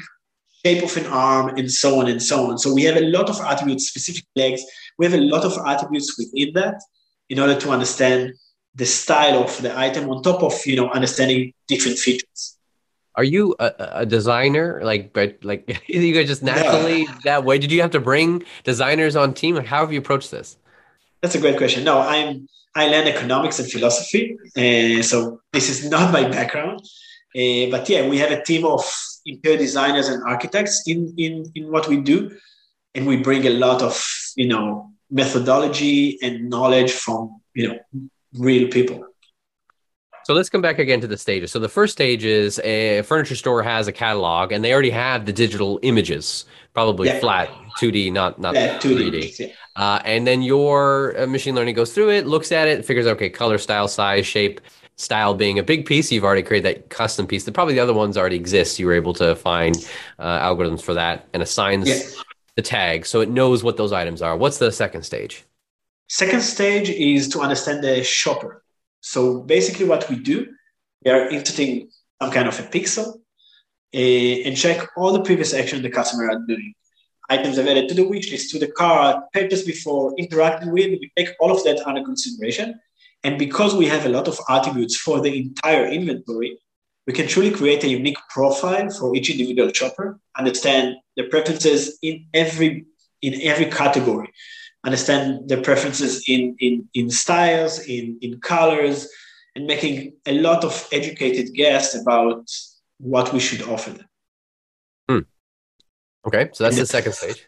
shape 0.65 0.83
of 0.83 0.95
an 0.95 1.05
arm, 1.07 1.49
and 1.57 1.69
so 1.69 1.99
on 1.99 2.07
and 2.07 2.21
so 2.21 2.49
on. 2.49 2.57
So 2.57 2.73
we 2.73 2.83
have 2.83 2.95
a 2.97 3.05
lot 3.09 3.29
of 3.29 3.39
attributes, 3.41 3.89
specific 3.89 4.23
legs. 4.35 4.61
We 4.97 5.05
have 5.05 5.13
a 5.13 5.21
lot 5.21 5.43
of 5.43 5.57
attributes 5.65 6.17
within 6.17 6.53
that 6.53 6.81
in 7.29 7.39
order 7.39 7.59
to 7.59 7.69
understand 7.71 8.33
the 8.75 8.85
style 8.85 9.43
of 9.43 9.61
the 9.61 9.77
item 9.77 10.09
on 10.09 10.21
top 10.21 10.43
of 10.43 10.53
you 10.65 10.75
know 10.75 10.89
understanding 10.89 11.53
different 11.67 11.97
features. 11.97 12.57
Are 13.15 13.23
you 13.23 13.55
a, 13.59 13.73
a 14.03 14.05
designer? 14.05 14.79
Like, 14.83 15.11
but 15.11 15.39
like 15.43 15.81
you 15.87 16.13
guys 16.13 16.27
just 16.27 16.43
naturally 16.43 17.03
no. 17.05 17.13
that 17.25 17.43
way? 17.43 17.57
Did 17.57 17.71
you 17.71 17.81
have 17.81 17.91
to 17.91 17.99
bring 17.99 18.43
designers 18.63 19.15
on 19.15 19.33
team? 19.33 19.55
Like, 19.55 19.65
how 19.65 19.81
have 19.81 19.91
you 19.91 19.99
approached 19.99 20.31
this? 20.31 20.57
That's 21.21 21.35
a 21.35 21.39
great 21.39 21.57
question. 21.57 21.83
No, 21.83 21.99
I'm 21.99 22.47
I 22.75 22.87
learned 22.87 23.07
economics 23.07 23.57
and 23.59 23.71
philosophy, 23.71 24.37
uh, 24.55 25.01
so 25.01 25.41
this 25.51 25.69
is 25.69 25.89
not 25.89 26.13
my 26.13 26.27
background. 26.27 26.79
Uh, 27.35 27.69
but 27.71 27.89
yeah, 27.89 28.07
we 28.07 28.19
have 28.19 28.31
a 28.31 28.43
team 28.43 28.65
of 28.65 28.83
interior 29.25 29.57
designers 29.57 30.09
and 30.09 30.23
architects 30.23 30.83
in 30.87 31.13
in 31.17 31.51
in 31.55 31.71
what 31.71 31.87
we 31.87 31.97
do, 31.97 32.37
and 32.93 33.07
we 33.07 33.17
bring 33.17 33.45
a 33.47 33.49
lot 33.65 33.81
of 33.81 33.95
you 34.35 34.47
know 34.47 34.91
methodology 35.09 36.19
and 36.21 36.49
knowledge 36.49 36.91
from 36.91 37.41
you 37.53 37.67
know 37.67 37.79
real 38.33 38.67
people. 38.69 39.06
So 40.27 40.33
let's 40.33 40.49
come 40.49 40.61
back 40.61 40.77
again 40.77 40.99
to 40.99 41.07
the 41.07 41.15
stages. 41.15 41.53
So 41.53 41.59
the 41.59 41.69
first 41.69 41.93
stage 41.93 42.25
is 42.25 42.59
a 42.65 43.01
furniture 43.03 43.33
store 43.33 43.63
has 43.63 43.87
a 43.87 43.93
catalog 43.93 44.51
and 44.51 44.61
they 44.61 44.73
already 44.73 44.89
have 44.89 45.25
the 45.25 45.31
digital 45.31 45.79
images, 45.83 46.43
probably 46.73 47.07
yeah. 47.07 47.21
flat, 47.21 47.47
2D, 47.79 48.11
not 48.11 48.37
not 48.37 48.53
yeah, 48.53 48.77
2D. 48.77 49.09
3D. 49.09 49.39
Yeah. 49.39 49.47
Uh, 49.77 50.01
and 50.03 50.27
then 50.27 50.41
your 50.41 51.17
uh, 51.17 51.27
machine 51.27 51.55
learning 51.55 51.75
goes 51.75 51.93
through 51.93 52.09
it, 52.09 52.27
looks 52.27 52.51
at 52.51 52.67
it, 52.67 52.83
figures 52.83 53.07
out 53.07 53.11
okay, 53.11 53.29
color, 53.29 53.57
style, 53.57 53.87
size, 53.87 54.27
shape, 54.27 54.59
style 54.97 55.33
being 55.33 55.59
a 55.59 55.63
big 55.63 55.85
piece. 55.85 56.11
You've 56.11 56.25
already 56.25 56.43
created 56.43 56.75
that 56.75 56.89
custom 56.89 57.25
piece. 57.25 57.45
That 57.45 57.53
probably 57.53 57.75
the 57.75 57.79
other 57.79 57.93
ones 57.93 58.17
already 58.17 58.35
exist. 58.35 58.79
You 58.79 58.87
were 58.87 58.95
able 58.95 59.13
to 59.13 59.33
find 59.33 59.77
uh, 60.19 60.39
algorithms 60.39 60.81
for 60.81 60.93
that 60.93 61.25
and 61.31 61.41
assigns 61.41 62.17
the 62.57 62.61
tag 62.61 63.05
so 63.05 63.21
it 63.21 63.29
knows 63.29 63.63
what 63.63 63.77
those 63.77 63.93
items 63.93 64.21
are. 64.21 64.35
What's 64.35 64.57
the 64.57 64.73
second 64.73 65.03
stage? 65.03 65.45
Second 66.09 66.41
stage 66.41 66.89
is 66.89 67.29
to 67.29 67.39
understand 67.39 67.81
the 67.81 68.03
shopper. 68.03 68.65
So 69.13 69.39
basically, 69.39 69.85
what 69.85 70.09
we 70.09 70.17
do, 70.17 70.47
we 71.03 71.11
are 71.11 71.29
inserting 71.29 71.89
some 72.21 72.29
kind 72.29 72.47
of 72.49 72.59
a 72.59 72.63
pixel 72.63 73.07
uh, 73.95 74.45
and 74.45 74.57
check 74.57 74.85
all 74.97 75.13
the 75.13 75.21
previous 75.21 75.53
action 75.53 75.81
the 75.81 75.89
customer 75.89 76.29
are 76.29 76.41
doing. 76.45 76.73
Items 77.29 77.57
added 77.57 77.87
to 77.87 77.95
the 77.95 78.05
wish 78.05 78.29
list, 78.31 78.51
to 78.51 78.59
the 78.59 78.67
cart, 78.67 79.23
purchased 79.31 79.65
before, 79.65 80.13
interacting 80.17 80.71
with. 80.73 80.99
We 80.99 81.09
take 81.15 81.29
all 81.39 81.51
of 81.51 81.63
that 81.63 81.87
under 81.87 82.03
consideration. 82.03 82.79
And 83.23 83.39
because 83.39 83.73
we 83.73 83.85
have 83.87 84.05
a 84.05 84.09
lot 84.09 84.27
of 84.27 84.37
attributes 84.49 84.97
for 84.97 85.21
the 85.21 85.33
entire 85.37 85.87
inventory, 85.87 86.59
we 87.05 87.13
can 87.13 87.27
truly 87.27 87.51
create 87.51 87.85
a 87.85 87.89
unique 87.89 88.17
profile 88.29 88.89
for 88.89 89.15
each 89.15 89.29
individual 89.29 89.71
shopper, 89.71 90.19
understand 90.37 90.97
the 91.15 91.23
preferences 91.23 91.97
in 92.01 92.25
every 92.33 92.85
in 93.21 93.41
every 93.41 93.65
category, 93.65 94.29
understand 94.87 95.49
their 95.49 95.61
preferences 95.61 96.23
in, 96.27 96.55
in, 96.59 96.73
in 96.93 97.09
styles, 97.09 97.79
in, 97.79 98.17
in 98.21 98.39
colors, 98.39 99.07
and 99.53 99.67
making 99.67 100.13
a 100.25 100.33
lot 100.47 100.63
of 100.63 100.73
educated 100.91 101.53
guess 101.53 101.93
about 102.01 102.43
what 102.97 103.33
we 103.33 103.39
should 103.39 103.63
offer 103.63 103.91
them. 103.91 104.07
Hmm. 105.09 105.19
Okay, 106.27 106.49
so 106.53 106.63
that's 106.63 106.77
the, 106.77 106.83
the 106.83 106.87
second 106.97 107.13
stage. 107.13 107.39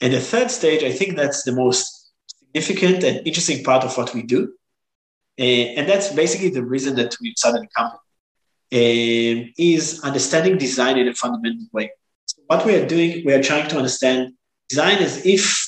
And 0.00 0.12
the 0.12 0.20
third 0.20 0.50
stage, 0.50 0.82
I 0.84 0.92
think 0.92 1.16
that's 1.16 1.42
the 1.42 1.52
most 1.52 2.12
significant 2.26 3.02
and 3.02 3.26
interesting 3.26 3.64
part 3.64 3.82
of 3.84 3.96
what 3.98 4.14
we 4.14 4.22
do. 4.22 4.54
Uh, 5.38 5.42
and 5.76 5.88
that's 5.88 6.12
basically 6.12 6.50
the 6.50 6.64
reason 6.64 6.94
that 6.96 7.16
we 7.20 7.34
started 7.36 7.62
the 7.62 7.68
company, 7.76 8.00
uh, 8.72 9.52
is 9.58 10.00
understanding 10.02 10.56
design 10.56 10.96
in 10.98 11.08
a 11.08 11.14
fundamental 11.14 11.66
way. 11.72 11.90
So 12.26 12.42
what 12.46 12.64
we 12.64 12.74
are 12.76 12.86
doing, 12.86 13.24
we 13.26 13.32
are 13.32 13.42
trying 13.42 13.68
to 13.68 13.76
understand 13.76 14.34
design 14.68 14.98
as 14.98 15.24
if 15.26 15.65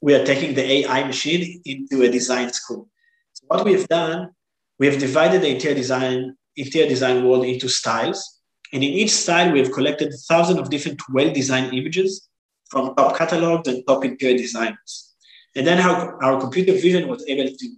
we 0.00 0.14
are 0.14 0.24
taking 0.24 0.54
the 0.54 0.64
AI 0.64 1.04
machine 1.04 1.60
into 1.64 2.02
a 2.02 2.10
design 2.10 2.52
school. 2.52 2.88
So 3.32 3.44
what 3.48 3.64
we 3.64 3.72
have 3.72 3.88
done, 3.88 4.30
we 4.78 4.86
have 4.86 4.98
divided 4.98 5.42
the 5.42 5.48
interior 5.48 5.76
design, 5.76 6.36
interior 6.56 6.88
design 6.88 7.24
world 7.24 7.44
into 7.44 7.68
styles. 7.68 8.40
And 8.72 8.82
in 8.82 8.90
each 8.90 9.10
style, 9.10 9.52
we 9.52 9.58
have 9.58 9.72
collected 9.72 10.14
thousands 10.28 10.58
of 10.58 10.70
different 10.70 11.00
well-designed 11.10 11.74
images 11.74 12.28
from 12.70 12.94
top 12.94 13.16
catalogs 13.16 13.68
and 13.68 13.86
top 13.86 14.04
interior 14.04 14.38
designers. 14.38 15.14
And 15.54 15.66
then 15.66 15.80
our, 15.80 16.22
our 16.22 16.40
computer 16.40 16.72
vision 16.72 17.08
was 17.08 17.24
able 17.26 17.48
to 17.48 17.76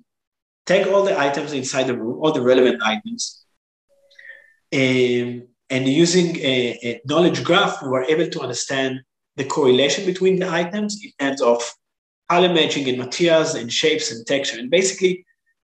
take 0.67 0.87
all 0.87 1.03
the 1.03 1.19
items 1.19 1.53
inside 1.53 1.85
the 1.85 1.97
room, 1.97 2.19
all 2.21 2.33
the 2.33 2.43
relevant 2.43 2.83
items, 2.83 3.45
and, 4.71 5.47
and 5.71 5.89
using 5.89 6.37
a, 6.37 6.79
a 6.83 7.01
knowledge 7.07 7.43
graph, 7.43 7.83
we 7.83 7.89
were 7.89 8.05
able 8.05 8.29
to 8.29 8.41
understand 8.41 9.01
the 9.37 9.45
correlation 9.45 10.05
between 10.05 10.39
the 10.39 10.51
items 10.51 11.01
in 11.03 11.11
terms 11.19 11.41
of 11.41 11.63
color 12.33 12.53
matching 12.61 12.87
in 12.91 12.97
materials 13.07 13.51
and 13.59 13.67
shapes 13.81 14.07
and 14.13 14.21
texture. 14.27 14.59
And 14.61 14.71
basically, 14.79 15.15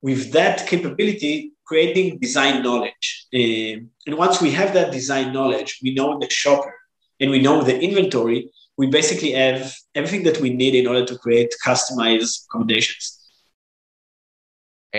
with 0.08 0.22
that 0.38 0.56
capability, 0.72 1.34
creating 1.68 2.06
design 2.26 2.56
knowledge. 2.66 3.06
Um, 3.40 3.76
and 4.06 4.14
once 4.24 4.36
we 4.44 4.50
have 4.60 4.70
that 4.74 4.90
design 4.98 5.28
knowledge, 5.36 5.70
we 5.84 5.90
know 5.98 6.08
the 6.18 6.30
shopper 6.30 6.74
and 7.20 7.30
we 7.30 7.40
know 7.46 7.56
the 7.62 7.76
inventory, 7.86 8.40
we 8.80 8.86
basically 9.00 9.32
have 9.32 9.62
everything 9.94 10.24
that 10.28 10.38
we 10.44 10.50
need 10.62 10.74
in 10.80 10.86
order 10.90 11.04
to 11.10 11.16
create 11.24 11.50
customized 11.68 12.34
accommodations. 12.44 13.06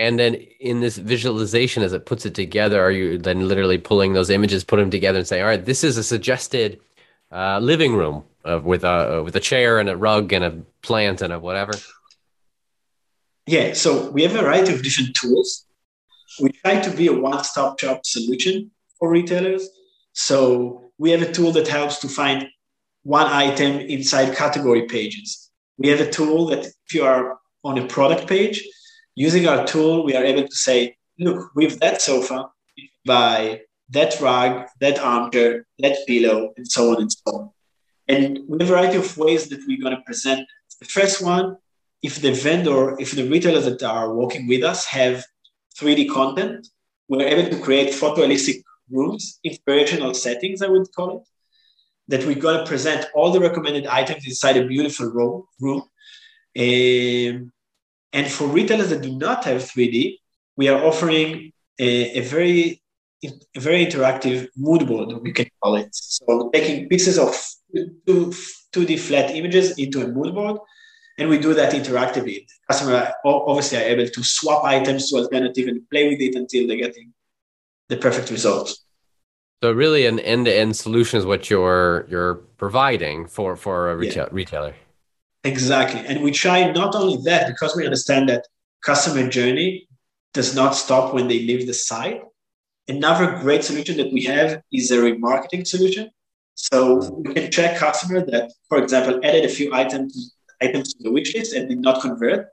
And 0.06 0.18
then 0.20 0.34
in 0.70 0.80
this 0.80 0.96
visualization, 0.96 1.82
as 1.82 1.92
it 1.92 2.06
puts 2.10 2.24
it 2.24 2.34
together, 2.34 2.78
are 2.86 2.94
you 3.00 3.18
then 3.18 3.48
literally 3.48 3.78
pulling 3.78 4.12
those 4.12 4.30
images, 4.30 4.62
put 4.62 4.76
them 4.76 4.90
together, 4.90 5.18
and 5.18 5.26
say, 5.26 5.40
"All 5.40 5.48
right, 5.52 5.64
this 5.64 5.82
is 5.82 5.96
a 5.96 6.04
suggested 6.04 6.80
uh, 7.32 7.58
living 7.58 7.94
room 8.00 8.16
uh, 8.44 8.60
with 8.62 8.84
a 8.84 9.22
with 9.24 9.36
a 9.36 9.40
chair 9.40 9.78
and 9.78 9.88
a 9.88 9.96
rug 9.96 10.32
and 10.32 10.44
a 10.44 10.50
plant 10.82 11.22
and 11.22 11.32
a 11.32 11.38
whatever? 11.38 11.72
Yeah, 13.46 13.72
so 13.72 14.10
we 14.10 14.22
have 14.22 14.34
a 14.34 14.42
variety 14.42 14.72
of 14.72 14.82
different 14.82 15.14
tools. 15.14 15.66
We 16.40 16.52
try 16.52 16.80
to 16.80 16.90
be 16.90 17.08
a 17.08 17.12
one-stop 17.12 17.80
shop 17.80 18.06
solution 18.06 18.70
for 18.98 19.10
retailers. 19.10 19.68
So 20.12 20.92
we 20.98 21.10
have 21.10 21.22
a 21.22 21.32
tool 21.32 21.52
that 21.52 21.66
helps 21.66 21.98
to 22.00 22.08
find 22.08 22.46
one 23.02 23.26
item 23.26 23.80
inside 23.80 24.36
category 24.36 24.86
pages. 24.86 25.50
We 25.78 25.88
have 25.88 26.00
a 26.00 26.10
tool 26.10 26.46
that 26.46 26.66
if 26.66 26.94
you 26.94 27.04
are 27.04 27.38
on 27.64 27.78
a 27.78 27.86
product 27.86 28.28
page, 28.28 28.62
using 29.14 29.48
our 29.48 29.66
tool, 29.66 30.04
we 30.04 30.14
are 30.14 30.24
able 30.24 30.46
to 30.46 30.54
say, 30.54 30.96
look, 31.18 31.54
with 31.54 31.80
that 31.80 32.00
sofa, 32.00 32.50
buy 33.04 33.62
that 33.90 34.20
rug, 34.20 34.66
that 34.80 34.98
armchair, 34.98 35.66
that 35.80 35.96
pillow, 36.06 36.52
and 36.56 36.70
so 36.70 36.92
on 36.92 37.02
and 37.02 37.12
so 37.12 37.32
on. 37.32 37.50
And 38.10 38.40
we 38.48 38.58
have 38.58 38.68
a 38.68 38.72
variety 38.72 38.96
of 38.96 39.16
ways 39.16 39.48
that 39.50 39.60
we're 39.66 39.82
going 39.84 39.96
to 39.96 40.02
present. 40.02 40.40
The 40.80 40.86
first 40.86 41.16
one, 41.22 41.46
if 42.02 42.14
the 42.20 42.32
vendor, 42.32 42.98
if 42.98 43.12
the 43.12 43.28
retailers 43.34 43.66
that 43.66 43.82
are 43.84 44.12
working 44.12 44.48
with 44.48 44.64
us 44.64 44.84
have 44.86 45.24
3D 45.78 46.10
content, 46.10 46.66
we're 47.08 47.32
able 47.34 47.48
to 47.50 47.60
create 47.66 47.94
photorealistic 47.94 48.58
rooms, 48.90 49.38
inspirational 49.44 50.12
settings, 50.14 50.60
I 50.60 50.68
would 50.68 50.88
call 50.96 51.18
it, 51.18 51.22
that 52.08 52.26
we're 52.26 52.44
going 52.46 52.58
to 52.58 52.66
present 52.72 53.06
all 53.14 53.30
the 53.30 53.38
recommended 53.48 53.86
items 53.86 54.26
inside 54.26 54.56
a 54.56 54.66
beautiful 54.66 55.06
room. 55.06 55.44
room. 55.60 55.82
Um, 56.58 57.52
and 58.12 58.26
for 58.36 58.46
retailers 58.48 58.90
that 58.90 59.02
do 59.02 59.16
not 59.16 59.44
have 59.44 59.62
3D, 59.62 60.16
we 60.56 60.68
are 60.68 60.84
offering 60.84 61.52
a, 61.78 62.18
a 62.18 62.22
very 62.22 62.82
a 63.24 63.60
very 63.60 63.84
interactive 63.84 64.48
mood 64.56 64.86
board, 64.86 65.12
we 65.22 65.32
can 65.32 65.46
call 65.62 65.76
it. 65.76 65.88
So 65.92 66.50
taking 66.52 66.88
pieces 66.88 67.18
of 67.18 67.36
two, 68.06 68.32
2D 68.72 68.98
flat 68.98 69.30
images 69.30 69.78
into 69.78 70.02
a 70.02 70.08
mood 70.08 70.34
board, 70.34 70.58
and 71.18 71.28
we 71.28 71.38
do 71.38 71.52
that 71.54 71.72
interactively. 71.72 72.46
The 72.46 72.54
customer 72.68 73.12
obviously 73.24 73.78
are 73.78 73.82
able 73.82 74.08
to 74.08 74.22
swap 74.24 74.64
items 74.64 75.10
to 75.10 75.18
alternative 75.18 75.68
and 75.68 75.88
play 75.90 76.08
with 76.08 76.20
it 76.20 76.34
until 76.34 76.66
they're 76.66 76.76
getting 76.76 77.12
the 77.88 77.96
perfect 77.96 78.30
result. 78.30 78.74
So 79.62 79.72
really, 79.72 80.06
an 80.06 80.18
end-to-end 80.20 80.74
solution 80.74 81.18
is 81.18 81.26
what 81.26 81.50
you're 81.50 82.06
you're 82.08 82.36
providing 82.56 83.26
for 83.26 83.56
for 83.56 83.90
a 83.90 83.96
retail, 83.96 84.24
yeah. 84.24 84.30
retailer. 84.32 84.74
Exactly, 85.44 86.00
and 86.06 86.22
we 86.22 86.30
try 86.30 86.70
not 86.70 86.94
only 86.94 87.18
that 87.24 87.46
because 87.48 87.76
we 87.76 87.84
understand 87.84 88.30
that 88.30 88.46
customer 88.82 89.28
journey 89.28 89.86
does 90.32 90.54
not 90.54 90.70
stop 90.74 91.12
when 91.12 91.28
they 91.28 91.40
leave 91.40 91.66
the 91.66 91.74
site. 91.74 92.22
Another 92.96 93.26
great 93.44 93.62
solution 93.62 93.96
that 93.98 94.12
we 94.12 94.22
have 94.24 94.62
is 94.72 94.90
a 94.90 94.98
remarketing 94.98 95.64
solution. 95.64 96.10
So 96.56 96.76
we 97.22 97.32
can 97.34 97.48
check 97.56 97.78
customer 97.78 98.20
that, 98.32 98.46
for 98.68 98.78
example, 98.82 99.14
added 99.22 99.44
a 99.44 99.52
few 99.58 99.68
items 99.72 100.34
items 100.66 100.92
to 100.94 101.02
the 101.04 101.12
wish 101.16 101.34
list 101.34 101.54
and 101.54 101.68
did 101.68 101.80
not 101.80 102.02
convert. 102.02 102.48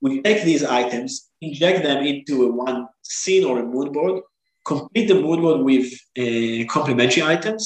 We 0.00 0.22
take 0.22 0.44
these 0.44 0.64
items, 0.64 1.10
inject 1.40 1.82
them 1.82 1.98
into 2.12 2.44
a 2.44 2.52
one 2.68 2.88
scene 3.02 3.44
or 3.44 3.58
a 3.58 3.66
mood 3.74 3.92
board, 3.92 4.22
complete 4.64 5.08
the 5.08 5.20
mood 5.26 5.40
board 5.44 5.60
with 5.70 5.88
uh, 6.22 6.64
complementary 6.72 7.24
items, 7.34 7.62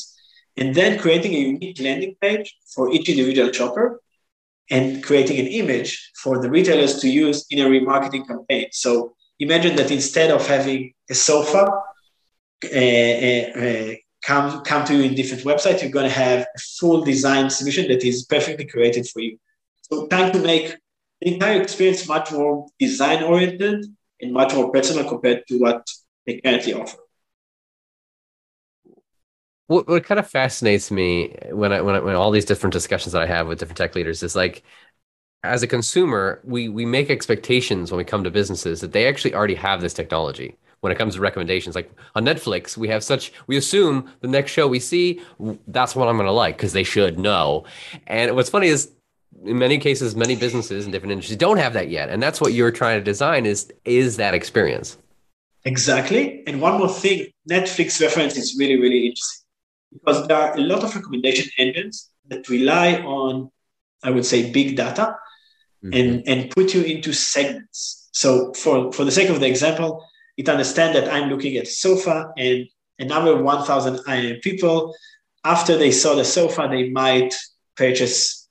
and 0.56 0.74
then 0.74 0.98
creating 0.98 1.34
a 1.34 1.44
unique 1.52 1.78
landing 1.80 2.16
page 2.20 2.56
for 2.74 2.84
each 2.94 3.08
individual 3.08 3.52
shopper 3.52 4.00
and 4.70 5.04
creating 5.04 5.38
an 5.38 5.46
image 5.60 6.10
for 6.22 6.40
the 6.42 6.50
retailers 6.50 6.98
to 7.00 7.08
use 7.08 7.38
in 7.50 7.58
a 7.60 7.68
remarketing 7.76 8.26
campaign. 8.26 8.66
So 8.72 9.14
imagine 9.38 9.76
that 9.76 9.90
instead 9.90 10.30
of 10.30 10.46
having 10.46 10.94
a 11.10 11.14
sofa 11.14 11.62
Uh, 12.72 13.58
uh, 13.58 13.64
uh, 13.64 13.94
come, 14.24 14.62
come 14.62 14.84
to 14.86 14.94
you 14.96 15.02
in 15.02 15.14
different 15.14 15.44
websites, 15.44 15.82
you're 15.82 15.90
going 15.90 16.08
to 16.08 16.12
have 16.14 16.40
a 16.40 16.58
full 16.78 17.04
design 17.04 17.50
solution 17.50 17.88
that 17.88 18.02
is 18.02 18.24
perfectly 18.24 18.66
created 18.66 19.08
for 19.08 19.20
you. 19.20 19.38
So 19.82 20.06
trying 20.06 20.32
to 20.32 20.38
make 20.38 20.76
the 21.20 21.34
entire 21.34 21.60
experience 21.60 22.08
much 22.08 22.32
more 22.32 22.66
design 22.78 23.22
oriented 23.22 23.86
and 24.20 24.32
much 24.32 24.54
more 24.54 24.70
personal 24.70 25.08
compared 25.08 25.46
to 25.48 25.58
what 25.58 25.86
they 26.26 26.40
currently 26.40 26.74
offer. 26.74 26.98
What, 29.66 29.88
what 29.88 30.04
kind 30.04 30.18
of 30.18 30.28
fascinates 30.28 30.90
me 30.90 31.34
when 31.50 31.72
I, 31.72 31.80
when 31.80 31.94
I, 31.96 32.00
when 32.00 32.16
all 32.16 32.30
these 32.30 32.44
different 32.44 32.72
discussions 32.72 33.12
that 33.12 33.22
I 33.22 33.26
have 33.26 33.46
with 33.46 33.58
different 33.58 33.78
tech 33.78 33.94
leaders 33.94 34.22
is 34.22 34.36
like, 34.36 34.62
as 35.42 35.62
a 35.62 35.66
consumer, 35.66 36.40
we 36.42 36.70
we 36.70 36.86
make 36.86 37.10
expectations 37.10 37.90
when 37.90 37.98
we 37.98 38.04
come 38.04 38.24
to 38.24 38.30
businesses 38.30 38.80
that 38.80 38.92
they 38.92 39.06
actually 39.06 39.34
already 39.34 39.54
have 39.54 39.82
this 39.82 39.92
technology. 39.92 40.56
When 40.84 40.92
it 40.92 40.98
comes 40.98 41.14
to 41.14 41.20
recommendations, 41.22 41.74
like 41.74 41.90
on 42.14 42.26
Netflix, 42.26 42.76
we 42.76 42.88
have 42.88 43.02
such 43.02 43.32
we 43.46 43.56
assume 43.56 44.12
the 44.20 44.28
next 44.28 44.52
show 44.52 44.68
we 44.68 44.80
see 44.80 45.22
that's 45.66 45.96
what 45.96 46.08
I'm 46.08 46.16
going 46.16 46.26
to 46.26 46.32
like 46.32 46.58
because 46.58 46.74
they 46.74 46.84
should 46.84 47.18
know. 47.18 47.64
And 48.06 48.36
what's 48.36 48.50
funny 48.50 48.66
is 48.66 48.90
in 49.46 49.58
many 49.58 49.78
cases, 49.78 50.14
many 50.14 50.36
businesses 50.36 50.84
and 50.84 50.92
different 50.92 51.12
industries 51.12 51.38
don't 51.38 51.56
have 51.56 51.72
that 51.72 51.88
yet, 51.88 52.10
and 52.10 52.22
that's 52.22 52.38
what 52.38 52.52
you're 52.52 52.70
trying 52.70 52.98
to 52.98 53.04
design 53.04 53.46
is 53.46 53.72
is 53.86 54.18
that 54.18 54.34
experience. 54.34 54.98
Exactly. 55.64 56.42
And 56.46 56.60
one 56.60 56.76
more 56.76 56.90
thing, 56.90 57.28
Netflix 57.50 57.98
reference 58.02 58.36
is 58.36 58.54
really 58.58 58.78
really 58.78 59.06
interesting 59.06 59.46
because 59.94 60.28
there 60.28 60.36
are 60.36 60.54
a 60.54 60.60
lot 60.60 60.84
of 60.84 60.94
recommendation 60.94 61.50
engines 61.58 62.10
that 62.28 62.46
rely 62.50 62.96
on, 62.96 63.50
I 64.02 64.10
would 64.10 64.26
say, 64.26 64.50
big 64.50 64.76
data, 64.76 65.16
mm-hmm. 65.82 65.94
and 65.98 66.28
and 66.28 66.50
put 66.50 66.74
you 66.74 66.82
into 66.82 67.14
segments. 67.14 68.10
So 68.12 68.52
for 68.52 68.92
for 68.92 69.06
the 69.06 69.12
sake 69.12 69.30
of 69.30 69.40
the 69.40 69.46
example, 69.46 70.04
it 70.36 70.48
understands 70.48 70.98
that 70.98 71.12
I'm 71.12 71.30
looking 71.30 71.56
at 71.56 71.68
sofa 71.68 72.32
and 72.36 72.66
another 72.98 73.42
1,000 73.42 74.00
uh, 74.06 74.32
people 74.42 74.94
after 75.44 75.76
they 75.76 75.92
saw 75.92 76.14
the 76.14 76.24
sofa, 76.24 76.68
they 76.70 76.90
might 76.90 77.34
purchase 77.76 78.44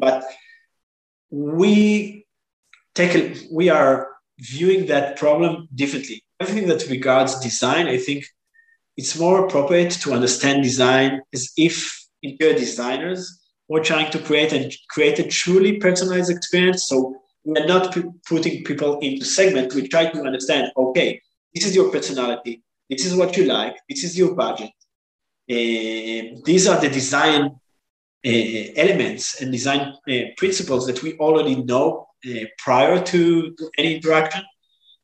but 0.00 0.24
we 1.30 2.26
take 2.94 3.14
a, 3.14 3.36
we 3.52 3.68
are 3.68 4.08
viewing 4.38 4.86
that 4.86 5.16
problem 5.16 5.68
differently. 5.74 6.24
Everything 6.40 6.68
that 6.68 6.88
regards 6.88 7.38
design, 7.40 7.86
I 7.86 7.98
think 7.98 8.24
it's 8.96 9.18
more 9.18 9.46
appropriate 9.46 9.92
to 10.02 10.12
understand 10.12 10.62
design 10.62 11.20
as 11.32 11.52
if 11.56 12.06
interior 12.22 12.58
designers 12.58 13.40
were 13.68 13.80
trying 13.80 14.10
to 14.12 14.18
create 14.18 14.52
and 14.52 14.72
create 14.88 15.18
a 15.18 15.28
truly 15.28 15.78
personalized 15.78 16.30
experience. 16.30 16.86
So 16.86 17.16
we're 17.44 17.66
not 17.66 17.94
p- 17.94 18.04
putting 18.26 18.64
people 18.64 18.98
into 19.00 19.24
segments. 19.24 19.74
We 19.74 19.88
try 19.88 20.10
to 20.10 20.22
understand, 20.22 20.72
okay, 20.76 21.20
this 21.54 21.66
is 21.66 21.74
your 21.74 21.90
personality. 21.90 22.62
This 22.88 23.06
is 23.06 23.14
what 23.14 23.36
you 23.36 23.44
like. 23.44 23.76
This 23.88 24.04
is 24.04 24.18
your 24.18 24.34
budget. 24.34 24.70
Uh, 25.50 26.38
these 26.44 26.68
are 26.68 26.80
the 26.80 26.88
design 26.88 27.56
uh, 28.26 28.72
elements 28.76 29.40
and 29.40 29.50
design 29.50 29.94
uh, 30.08 30.14
principles 30.36 30.86
that 30.86 31.02
we 31.02 31.16
already 31.16 31.56
know 31.56 32.06
uh, 32.26 32.44
prior 32.58 33.02
to, 33.02 33.52
to, 33.54 33.70
any 33.78 33.96
interaction. 33.96 34.42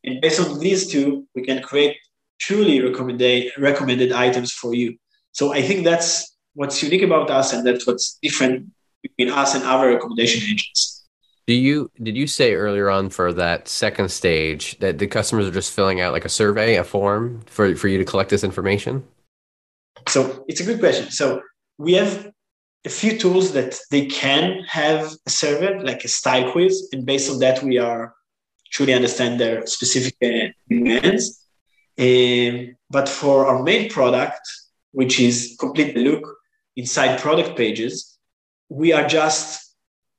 And 0.04 0.20
based 0.20 0.40
on 0.40 0.58
these 0.58 0.88
two, 0.88 1.26
we 1.34 1.42
can 1.42 1.62
create 1.62 1.96
truly 2.38 2.80
recommended, 2.80 3.52
recommended 3.58 4.12
items 4.12 4.52
for 4.52 4.74
you. 4.74 4.96
So 5.32 5.52
I 5.52 5.62
think 5.62 5.84
that's 5.84 6.36
what's 6.54 6.82
unique 6.82 7.02
about 7.02 7.30
us, 7.30 7.52
and 7.52 7.66
that's 7.66 7.86
what's 7.86 8.18
different 8.22 8.70
between 9.02 9.30
us 9.30 9.54
and 9.54 9.64
other 9.64 9.88
recommendation 9.88 10.42
agents. 10.42 10.95
Do 11.46 11.54
you 11.54 11.90
did 12.02 12.16
you 12.16 12.26
say 12.26 12.54
earlier 12.54 12.90
on 12.90 13.08
for 13.08 13.32
that 13.32 13.68
second 13.68 14.10
stage 14.10 14.78
that 14.80 14.98
the 14.98 15.06
customers 15.06 15.46
are 15.46 15.52
just 15.52 15.72
filling 15.72 16.00
out 16.00 16.12
like 16.12 16.24
a 16.24 16.28
survey, 16.28 16.74
a 16.74 16.84
form 16.84 17.42
for, 17.46 17.76
for 17.76 17.86
you 17.86 17.98
to 17.98 18.04
collect 18.04 18.30
this 18.30 18.42
information? 18.42 19.04
So 20.08 20.44
it's 20.48 20.60
a 20.60 20.64
good 20.64 20.80
question. 20.80 21.10
So 21.10 21.42
we 21.78 21.94
have 21.94 22.32
a 22.84 22.88
few 22.88 23.16
tools 23.16 23.52
that 23.52 23.78
they 23.90 24.06
can 24.06 24.62
have 24.68 25.12
a 25.26 25.30
survey, 25.30 25.80
like 25.82 26.04
a 26.04 26.08
style 26.08 26.50
quiz, 26.50 26.88
and 26.92 27.06
based 27.06 27.30
on 27.30 27.38
that, 27.40 27.62
we 27.62 27.78
are 27.78 28.14
truly 28.72 28.94
understand 28.94 29.38
their 29.38 29.66
specific 29.66 30.16
uh, 30.24 30.48
demands. 30.68 31.44
Um, 31.98 32.76
but 32.90 33.08
for 33.08 33.46
our 33.46 33.62
main 33.62 33.88
product, 33.88 34.40
which 34.92 35.20
is 35.20 35.56
complete 35.58 35.94
the 35.94 36.02
look 36.02 36.36
inside 36.76 37.20
product 37.20 37.56
pages, 37.56 38.18
we 38.68 38.92
are 38.92 39.06
just 39.06 39.65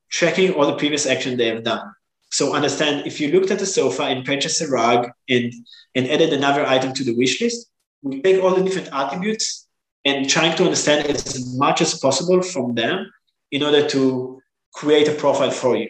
tracking 0.10 0.54
all 0.54 0.68
the 0.68 0.76
previous 0.76 1.06
action 1.06 1.38
they 1.38 1.48
have 1.48 1.64
done. 1.64 1.92
So 2.32 2.54
understand 2.54 3.08
if 3.08 3.20
you 3.22 3.32
looked 3.32 3.52
at 3.52 3.60
the 3.60 3.66
sofa 3.66 4.04
and 4.04 4.26
purchased 4.26 4.62
a 4.62 4.68
rug 4.68 5.10
and, 5.30 5.54
and 5.96 6.08
added 6.08 6.34
another 6.34 6.66
item 6.66 6.94
to 6.94 7.04
the 7.04 7.16
wish 7.16 7.42
list, 7.42 7.70
we 8.02 8.22
take 8.22 8.44
all 8.44 8.54
the 8.54 8.64
different 8.64 8.90
attributes 8.92 9.68
and 10.06 10.30
trying 10.30 10.56
to 10.58 10.64
understand 10.64 11.08
as 11.10 11.56
much 11.58 11.82
as 11.82 12.00
possible 12.00 12.42
from 12.42 12.76
them 12.76 13.10
in 13.52 13.64
order 13.64 13.88
to 13.90 14.42
create 14.74 15.08
a 15.08 15.14
profile 15.14 15.52
for 15.52 15.76
you. 15.76 15.90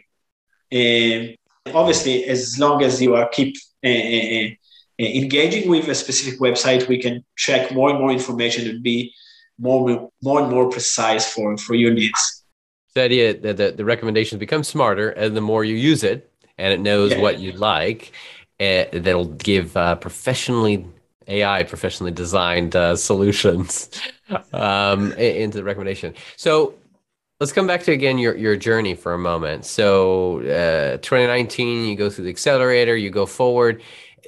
And 0.72 1.36
obviously, 1.74 2.26
as 2.26 2.58
long 2.60 2.84
as 2.84 3.02
you 3.02 3.16
are 3.16 3.28
keep 3.30 3.56
uh, 3.86 3.90
uh, 3.90 4.50
engaging 5.00 5.70
with 5.70 5.88
a 5.88 5.96
specific 5.96 6.40
website, 6.40 6.88
we 6.88 7.00
can 7.00 7.24
check 7.36 7.72
more 7.72 7.90
and 7.90 8.00
more 8.00 8.12
information 8.12 8.70
and 8.70 8.84
be 8.84 9.14
more, 9.60 10.10
more 10.22 10.42
and 10.42 10.52
more 10.52 10.70
precise 10.70 11.32
for, 11.32 11.58
for 11.58 11.76
your 11.76 11.94
needs. 11.94 12.37
The 12.98 13.04
idea 13.04 13.38
that 13.40 13.58
the, 13.58 13.72
the 13.72 13.86
recommendations 13.86 14.40
become 14.40 14.64
smarter 14.64 15.10
and 15.10 15.38
the 15.38 15.42
more 15.42 15.64
you 15.64 15.76
use 15.76 16.04
it 16.04 16.32
and 16.58 16.74
it 16.74 16.80
knows 16.80 17.12
yeah. 17.12 17.22
what 17.22 17.38
you 17.38 17.52
like, 17.52 18.12
uh, 18.60 18.86
that'll 18.92 19.34
give 19.36 19.78
uh, 19.78 19.96
professionally 19.96 20.84
AI 21.28 21.64
professionally 21.64 22.12
designed 22.12 22.76
uh, 22.76 22.96
solutions 22.96 23.90
um, 24.54 25.12
into 25.14 25.58
the 25.58 25.64
recommendation. 25.64 26.16
So 26.38 26.74
let's 27.40 27.52
come 27.52 27.68
back 27.68 27.84
to 27.84 27.92
again 27.92 28.18
your 28.18 28.36
your 28.36 28.56
journey 28.56 28.96
for 28.96 29.14
a 29.14 29.18
moment. 29.20 29.66
So, 29.66 30.40
uh, 30.42 30.98
2019, 30.98 31.86
you 31.86 31.96
go 31.96 32.10
through 32.10 32.24
the 32.26 32.30
accelerator, 32.32 32.96
you 32.96 33.10
go 33.10 33.26
forward. 33.26 33.82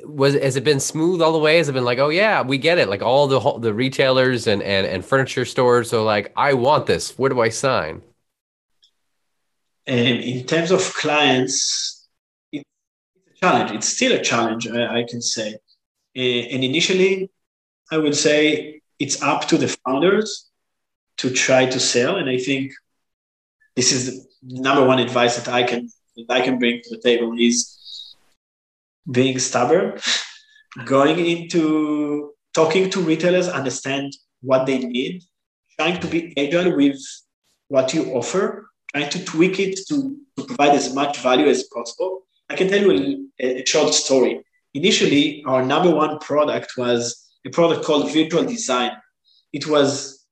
Was 0.03 0.35
has 0.35 0.55
it 0.55 0.63
been 0.63 0.79
smooth 0.79 1.21
all 1.21 1.31
the 1.31 1.39
way? 1.39 1.57
Has 1.57 1.69
it 1.69 1.73
been 1.73 1.85
like, 1.85 1.99
oh 1.99 2.09
yeah, 2.09 2.41
we 2.41 2.57
get 2.57 2.77
it? 2.77 2.87
Like 2.87 3.01
all 3.01 3.27
the 3.27 3.39
the 3.59 3.73
retailers 3.73 4.47
and 4.47 4.61
and 4.61 4.85
and 4.85 5.03
furniture 5.03 5.45
stores 5.45 5.93
are 5.93 6.03
like, 6.03 6.31
I 6.35 6.53
want 6.53 6.85
this. 6.85 7.17
Where 7.17 7.29
do 7.29 7.41
I 7.41 7.49
sign? 7.49 8.01
In 9.89 10.45
terms 10.45 10.69
of 10.69 10.81
clients, 10.93 12.07
it's 12.51 12.63
a 13.27 13.39
challenge. 13.39 13.71
It's 13.71 13.87
still 13.89 14.13
a 14.13 14.21
challenge, 14.21 14.67
I, 14.67 14.99
I 14.99 15.03
can 15.09 15.19
say. 15.19 15.55
And 16.15 16.63
initially, 16.63 17.31
I 17.91 17.97
would 17.97 18.15
say 18.15 18.81
it's 18.99 19.21
up 19.23 19.47
to 19.47 19.57
the 19.57 19.75
founders 19.83 20.47
to 21.17 21.31
try 21.31 21.65
to 21.65 21.79
sell. 21.79 22.17
And 22.17 22.29
I 22.29 22.37
think 22.37 22.71
this 23.75 23.91
is 23.91 24.27
the 24.43 24.61
number 24.61 24.85
one 24.85 24.99
advice 24.99 25.37
that 25.37 25.51
I 25.51 25.63
can 25.63 25.89
that 26.17 26.29
I 26.29 26.41
can 26.41 26.59
bring 26.59 26.81
to 26.83 26.89
the 26.95 27.01
table 27.01 27.35
is 27.39 28.15
being 29.09 29.39
stubborn, 29.39 29.99
going 30.85 31.17
into 31.17 32.33
talking 32.53 32.91
to 32.91 33.01
retailers, 33.01 33.47
understand 33.47 34.13
what 34.41 34.65
they 34.65 34.77
need, 34.79 35.23
trying 35.79 35.99
to 36.01 36.07
be 36.07 36.37
agile 36.37 36.75
with 36.75 36.99
what 37.69 37.93
you 37.93 38.13
offer, 38.13 38.68
trying 38.93 39.09
to 39.09 39.25
tweak 39.25 39.59
it 39.59 39.79
to, 39.87 40.17
to 40.37 40.43
provide 40.45 40.75
as 40.75 40.93
much 40.93 41.19
value 41.19 41.47
as 41.47 41.63
possible. 41.63 42.23
I 42.49 42.55
can 42.55 42.67
tell 42.67 42.81
you 42.81 43.29
a, 43.39 43.61
a 43.61 43.65
short 43.65 43.93
story. 43.93 44.41
Initially, 44.73 45.43
our 45.45 45.63
number 45.63 45.93
one 45.93 46.19
product 46.19 46.73
was 46.77 47.29
a 47.45 47.49
product 47.49 47.83
called 47.85 48.11
Virtual 48.11 48.43
Design. 48.43 48.91
It 49.53 49.67
was 49.67 50.25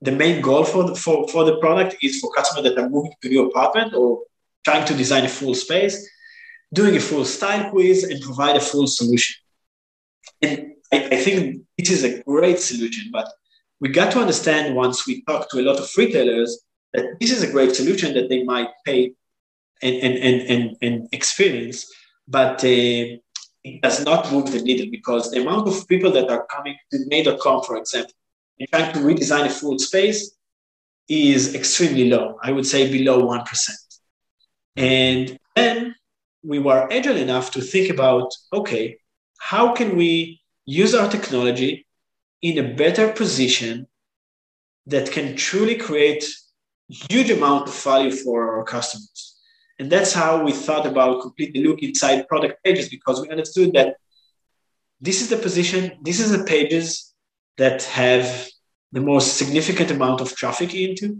the 0.00 0.12
main 0.12 0.40
goal 0.40 0.64
for 0.64 0.84
the, 0.84 0.94
for, 0.94 1.28
for 1.28 1.44
the 1.44 1.58
product 1.58 1.96
is 2.02 2.20
for 2.20 2.32
customers 2.32 2.64
that 2.64 2.82
are 2.82 2.88
moving 2.88 3.12
to 3.22 3.28
new 3.28 3.48
apartment 3.48 3.94
or 3.94 4.22
trying 4.64 4.84
to 4.86 4.94
design 4.94 5.24
a 5.24 5.28
full 5.28 5.54
space, 5.54 6.08
doing 6.72 6.96
a 6.96 7.00
full 7.00 7.24
style 7.24 7.70
quiz 7.70 8.04
and 8.04 8.20
provide 8.22 8.56
a 8.56 8.60
full 8.60 8.86
solution. 8.86 9.36
And 10.42 10.72
I, 10.92 11.08
I 11.12 11.16
think 11.16 11.62
it 11.78 11.90
is 11.90 12.04
a 12.04 12.22
great 12.22 12.58
solution, 12.58 13.10
but 13.12 13.28
we 13.80 13.88
got 13.88 14.12
to 14.12 14.20
understand 14.20 14.74
once 14.74 15.06
we 15.06 15.22
talk 15.22 15.50
to 15.50 15.60
a 15.60 15.62
lot 15.62 15.78
of 15.78 15.90
retailers 15.96 16.65
that 16.92 17.18
this 17.20 17.30
is 17.30 17.42
a 17.42 17.50
great 17.50 17.74
solution 17.74 18.14
that 18.14 18.28
they 18.28 18.42
might 18.42 18.68
pay 18.84 19.12
and, 19.82 19.96
and, 19.96 20.16
and, 20.16 20.50
and, 20.50 20.76
and 20.82 21.08
experience, 21.12 21.92
but 22.26 22.64
uh, 22.64 23.18
it 23.64 23.82
does 23.82 24.04
not 24.04 24.32
move 24.32 24.50
the 24.52 24.62
needle 24.62 24.86
because 24.90 25.30
the 25.30 25.40
amount 25.42 25.68
of 25.68 25.86
people 25.88 26.10
that 26.12 26.30
are 26.30 26.46
coming 26.46 26.76
to 26.92 26.98
Made.com, 27.08 27.62
for 27.64 27.76
example, 27.76 28.12
and 28.58 28.68
trying 28.70 28.92
to 28.92 29.00
redesign 29.00 29.46
a 29.46 29.50
full 29.50 29.78
space 29.78 30.36
is 31.08 31.54
extremely 31.54 32.08
low. 32.08 32.38
I 32.42 32.52
would 32.52 32.66
say 32.66 32.90
below 32.90 33.22
1%. 33.22 33.70
And 34.76 35.38
then 35.54 35.94
we 36.42 36.58
were 36.58 36.90
agile 36.92 37.16
enough 37.16 37.50
to 37.52 37.60
think 37.60 37.90
about 37.90 38.32
okay, 38.52 38.98
how 39.38 39.74
can 39.74 39.96
we 39.96 40.40
use 40.64 40.94
our 40.94 41.10
technology 41.10 41.86
in 42.42 42.58
a 42.58 42.74
better 42.74 43.12
position 43.12 43.86
that 44.86 45.10
can 45.10 45.36
truly 45.36 45.76
create 45.76 46.24
huge 46.88 47.30
amount 47.30 47.68
of 47.68 47.82
value 47.82 48.10
for 48.10 48.56
our 48.56 48.64
customers. 48.64 49.36
And 49.78 49.90
that's 49.90 50.12
how 50.12 50.42
we 50.42 50.52
thought 50.52 50.86
about 50.86 51.20
completely 51.20 51.62
look 51.62 51.82
inside 51.82 52.28
product 52.28 52.62
pages 52.64 52.88
because 52.88 53.20
we 53.20 53.28
understood 53.28 53.74
that 53.74 53.96
this 55.00 55.20
is 55.20 55.28
the 55.28 55.36
position, 55.36 55.98
this 56.02 56.20
is 56.20 56.30
the 56.30 56.44
pages 56.44 57.12
that 57.58 57.82
have 57.84 58.48
the 58.92 59.00
most 59.00 59.36
significant 59.36 59.90
amount 59.90 60.20
of 60.20 60.34
traffic 60.34 60.74
into. 60.74 61.18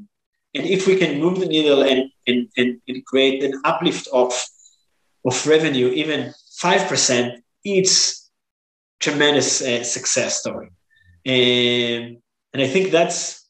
And 0.54 0.66
if 0.66 0.86
we 0.86 0.96
can 0.96 1.20
move 1.20 1.40
the 1.40 1.46
needle 1.46 1.82
and, 1.82 2.10
and, 2.26 2.48
and, 2.56 2.80
and 2.88 3.04
create 3.04 3.44
an 3.44 3.60
uplift 3.64 4.08
of, 4.12 4.32
of 5.26 5.46
revenue, 5.46 5.88
even 5.88 6.32
5%, 6.62 7.36
it's 7.64 8.30
tremendous 9.00 9.60
uh, 9.60 9.84
success 9.84 10.40
story. 10.40 10.70
And, 11.26 12.18
and 12.54 12.62
I 12.62 12.66
think 12.66 12.90
that's 12.90 13.45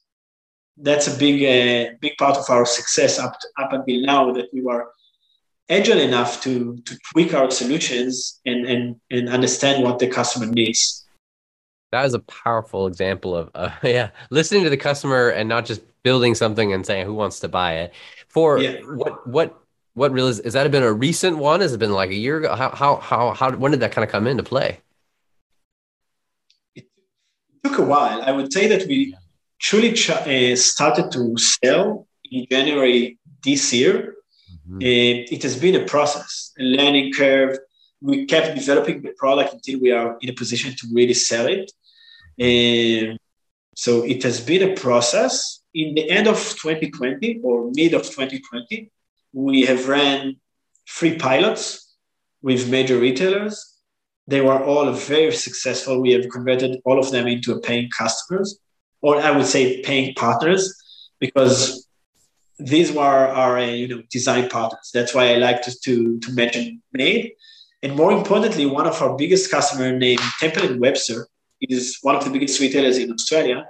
that's 0.77 1.07
a 1.07 1.19
big 1.19 1.43
uh, 1.43 1.95
big 2.01 2.17
part 2.19 2.37
of 2.37 2.49
our 2.51 2.67
success 2.67 3.19
up 3.19 3.39
to, 3.41 3.49
up 3.59 3.73
until 3.73 4.01
now 4.03 4.33
that 4.33 4.49
we 4.53 4.61
were 4.61 4.91
agile 5.69 5.99
enough 5.99 6.41
to 6.43 6.77
to 6.85 6.99
tweak 7.13 7.35
our 7.35 7.51
solutions 7.51 8.41
and 8.47 8.67
and 8.67 8.97
and 9.11 9.29
understand 9.29 9.83
what 9.83 9.99
the 9.99 10.09
customer 10.09 10.47
needs. 10.47 11.05
That 11.93 12.05
is 12.05 12.15
a 12.15 12.21
powerful 12.21 12.87
example 12.87 13.35
of 13.37 13.51
uh, 13.55 13.71
yeah 13.83 14.11
listening 14.31 14.65
to 14.65 14.71
the 14.71 14.77
customer 14.77 15.31
and 15.31 15.49
not 15.49 15.65
just 15.65 15.83
building 16.07 16.37
something 16.37 16.73
and 16.73 16.87
saying 16.87 17.05
who 17.05 17.15
wants 17.15 17.41
to 17.41 17.49
buy 17.49 17.79
it? 17.79 17.93
For 18.29 18.59
yeah. 18.59 18.81
what 18.83 19.27
what 19.27 19.59
what 19.95 20.13
really 20.13 20.31
is, 20.31 20.41
is 20.41 20.53
that 20.53 20.71
been 20.71 20.83
a 20.83 20.93
recent 20.93 21.39
one? 21.39 21.61
Has 21.61 21.73
it 21.73 21.79
been 21.79 21.93
like 21.93 22.11
a 22.11 22.15
year 22.15 22.39
ago? 22.39 22.55
How 22.55 22.71
how 22.71 22.97
how, 22.97 23.33
how 23.33 23.51
when 23.53 23.73
did 23.73 23.81
that 23.81 23.91
kind 23.93 24.05
of 24.05 24.11
come 24.11 24.27
into 24.29 24.45
play? 24.45 24.79
It 26.77 26.87
took 27.65 27.79
a 27.79 27.83
while. 27.83 28.23
I 28.23 28.31
would 28.31 28.53
say 28.53 28.69
that 28.69 28.87
we 28.87 29.17
truly 29.59 29.91
uh, 29.93 30.57
started 30.57 31.11
to 31.13 31.37
sell 31.39 32.07
in 32.31 32.47
January 32.51 33.19
this 33.45 33.73
year. 33.73 34.15
Mm-hmm. 34.69 34.77
Uh, 34.77 35.35
it 35.35 35.43
has 35.43 35.57
been 35.57 35.77
a 35.77 35.85
process, 35.85 36.53
a 36.59 36.63
learning 36.63 37.13
curve. 37.13 37.59
We 38.01 38.27
kept 38.27 38.57
developing 38.57 39.03
the 39.03 39.13
product 39.17 39.55
until 39.55 39.81
we 39.81 39.91
are 39.91 40.17
in 40.21 40.29
a 40.31 40.35
position 40.35 40.75
to 40.79 40.87
really 40.93 41.15
sell 41.15 41.47
it. 41.47 41.71
And 42.39 43.19
so 43.75 44.05
it 44.05 44.23
has 44.23 44.41
been 44.41 44.71
a 44.71 44.75
process. 44.75 45.63
In 45.75 45.95
the 45.95 46.09
end 46.11 46.27
of 46.27 46.37
2020 46.37 47.41
or 47.43 47.71
mid 47.75 47.95
of 47.95 48.03
2020, 48.03 48.91
we 49.33 49.63
have 49.63 49.89
ran 49.89 50.37
three 50.89 51.17
pilots 51.19 51.95
with 52.43 52.71
major 52.71 52.99
retailers. 52.99 53.75
They 54.27 54.41
were 54.41 54.63
all 54.63 54.91
very 54.93 55.33
successful. 55.33 56.01
We 56.01 56.13
have 56.13 56.29
converted 56.31 56.81
all 56.85 56.99
of 56.99 57.11
them 57.11 57.27
into 57.27 57.61
paying 57.61 57.91
customers 57.97 58.59
or 59.03 59.21
I 59.21 59.31
would 59.31 59.47
say 59.47 59.83
paying 59.83 60.15
partners, 60.15 60.75
because 61.21 61.87
these 62.59 62.93
were 62.93 63.03
our 63.03 63.61
you 63.61 63.89
know 63.89 64.03
design 64.11 64.49
partners. 64.49 64.91
That's 64.93 65.15
why 65.15 65.33
I 65.33 65.37
like 65.37 65.63
to, 65.63 65.79
to, 65.85 66.19
to 66.21 66.33
mention 66.33 66.83
Made. 66.93 67.33
And 67.83 67.95
more 67.95 68.13
importantly, 68.13 68.67
one 68.67 68.87
of 68.87 69.01
our 69.03 69.17
biggest 69.17 69.51
customer 69.51 69.97
named 69.97 70.21
Temple 70.41 70.65
and 70.65 70.81
Webster 70.81 71.29
is 71.61 71.99
one 72.03 72.17
of 72.17 72.25
the 72.25 72.31
biggest 72.31 72.59
retailers 72.61 72.99
in 72.99 73.13
Australia. 73.13 73.67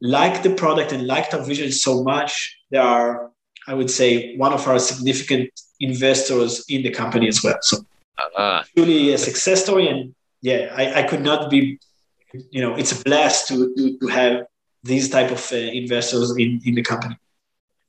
Like 0.00 0.42
the 0.42 0.54
product 0.54 0.92
and 0.92 1.06
liked 1.06 1.34
our 1.34 1.42
vision 1.42 1.72
so 1.72 2.02
much, 2.02 2.56
they 2.70 2.78
are, 2.78 3.30
I 3.66 3.74
would 3.74 3.90
say, 3.90 4.36
one 4.36 4.52
of 4.52 4.66
our 4.68 4.78
significant 4.78 5.50
investors 5.80 6.64
in 6.68 6.82
the 6.82 6.90
company 6.90 7.28
as 7.28 7.42
well. 7.42 7.58
So 7.62 7.78
uh-huh. 8.18 8.64
truly 8.76 9.12
a 9.12 9.18
success 9.18 9.62
story. 9.62 9.88
And 9.88 10.14
yeah, 10.42 10.72
I, 10.76 11.00
I 11.00 11.02
could 11.04 11.22
not 11.22 11.50
be 11.50 11.78
you 12.50 12.60
know 12.60 12.74
it's 12.74 12.98
a 12.98 13.02
blast 13.04 13.48
to 13.48 13.74
to, 13.76 13.98
to 13.98 14.06
have 14.08 14.46
these 14.82 15.08
type 15.08 15.30
of 15.30 15.52
uh, 15.52 15.56
investors 15.56 16.36
in, 16.36 16.60
in 16.64 16.74
the 16.74 16.82
company. 16.82 17.16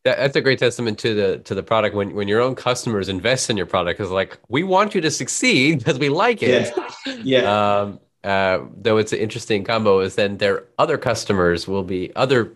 That's 0.04 0.36
a 0.36 0.42
great 0.42 0.60
testament 0.60 0.98
to 1.00 1.14
the 1.14 1.40
to 1.40 1.54
the 1.54 1.64
product. 1.64 1.96
When 1.96 2.16
when 2.16 2.28
your 2.28 2.42
own 2.42 2.56
customers 2.56 3.10
invest 3.10 3.50
in 3.50 3.58
your 3.58 3.66
product 3.66 3.98
because 3.98 4.12
like 4.12 4.38
we 4.48 4.64
want 4.64 4.96
you 4.96 5.02
to 5.02 5.12
succeed 5.12 5.80
because 5.80 6.00
we 6.00 6.10
like 6.10 6.42
it. 6.42 6.74
Yeah, 7.06 7.16
yeah. 7.24 7.40
um, 7.82 8.00
uh, 8.24 8.60
though 8.76 8.98
it's 8.98 9.14
an 9.14 9.20
interesting 9.20 9.64
combo 9.64 10.00
is 10.00 10.16
then 10.16 10.38
their 10.38 10.66
other 10.78 10.98
customers 10.98 11.68
will 11.68 11.84
be 11.84 12.14
other 12.16 12.54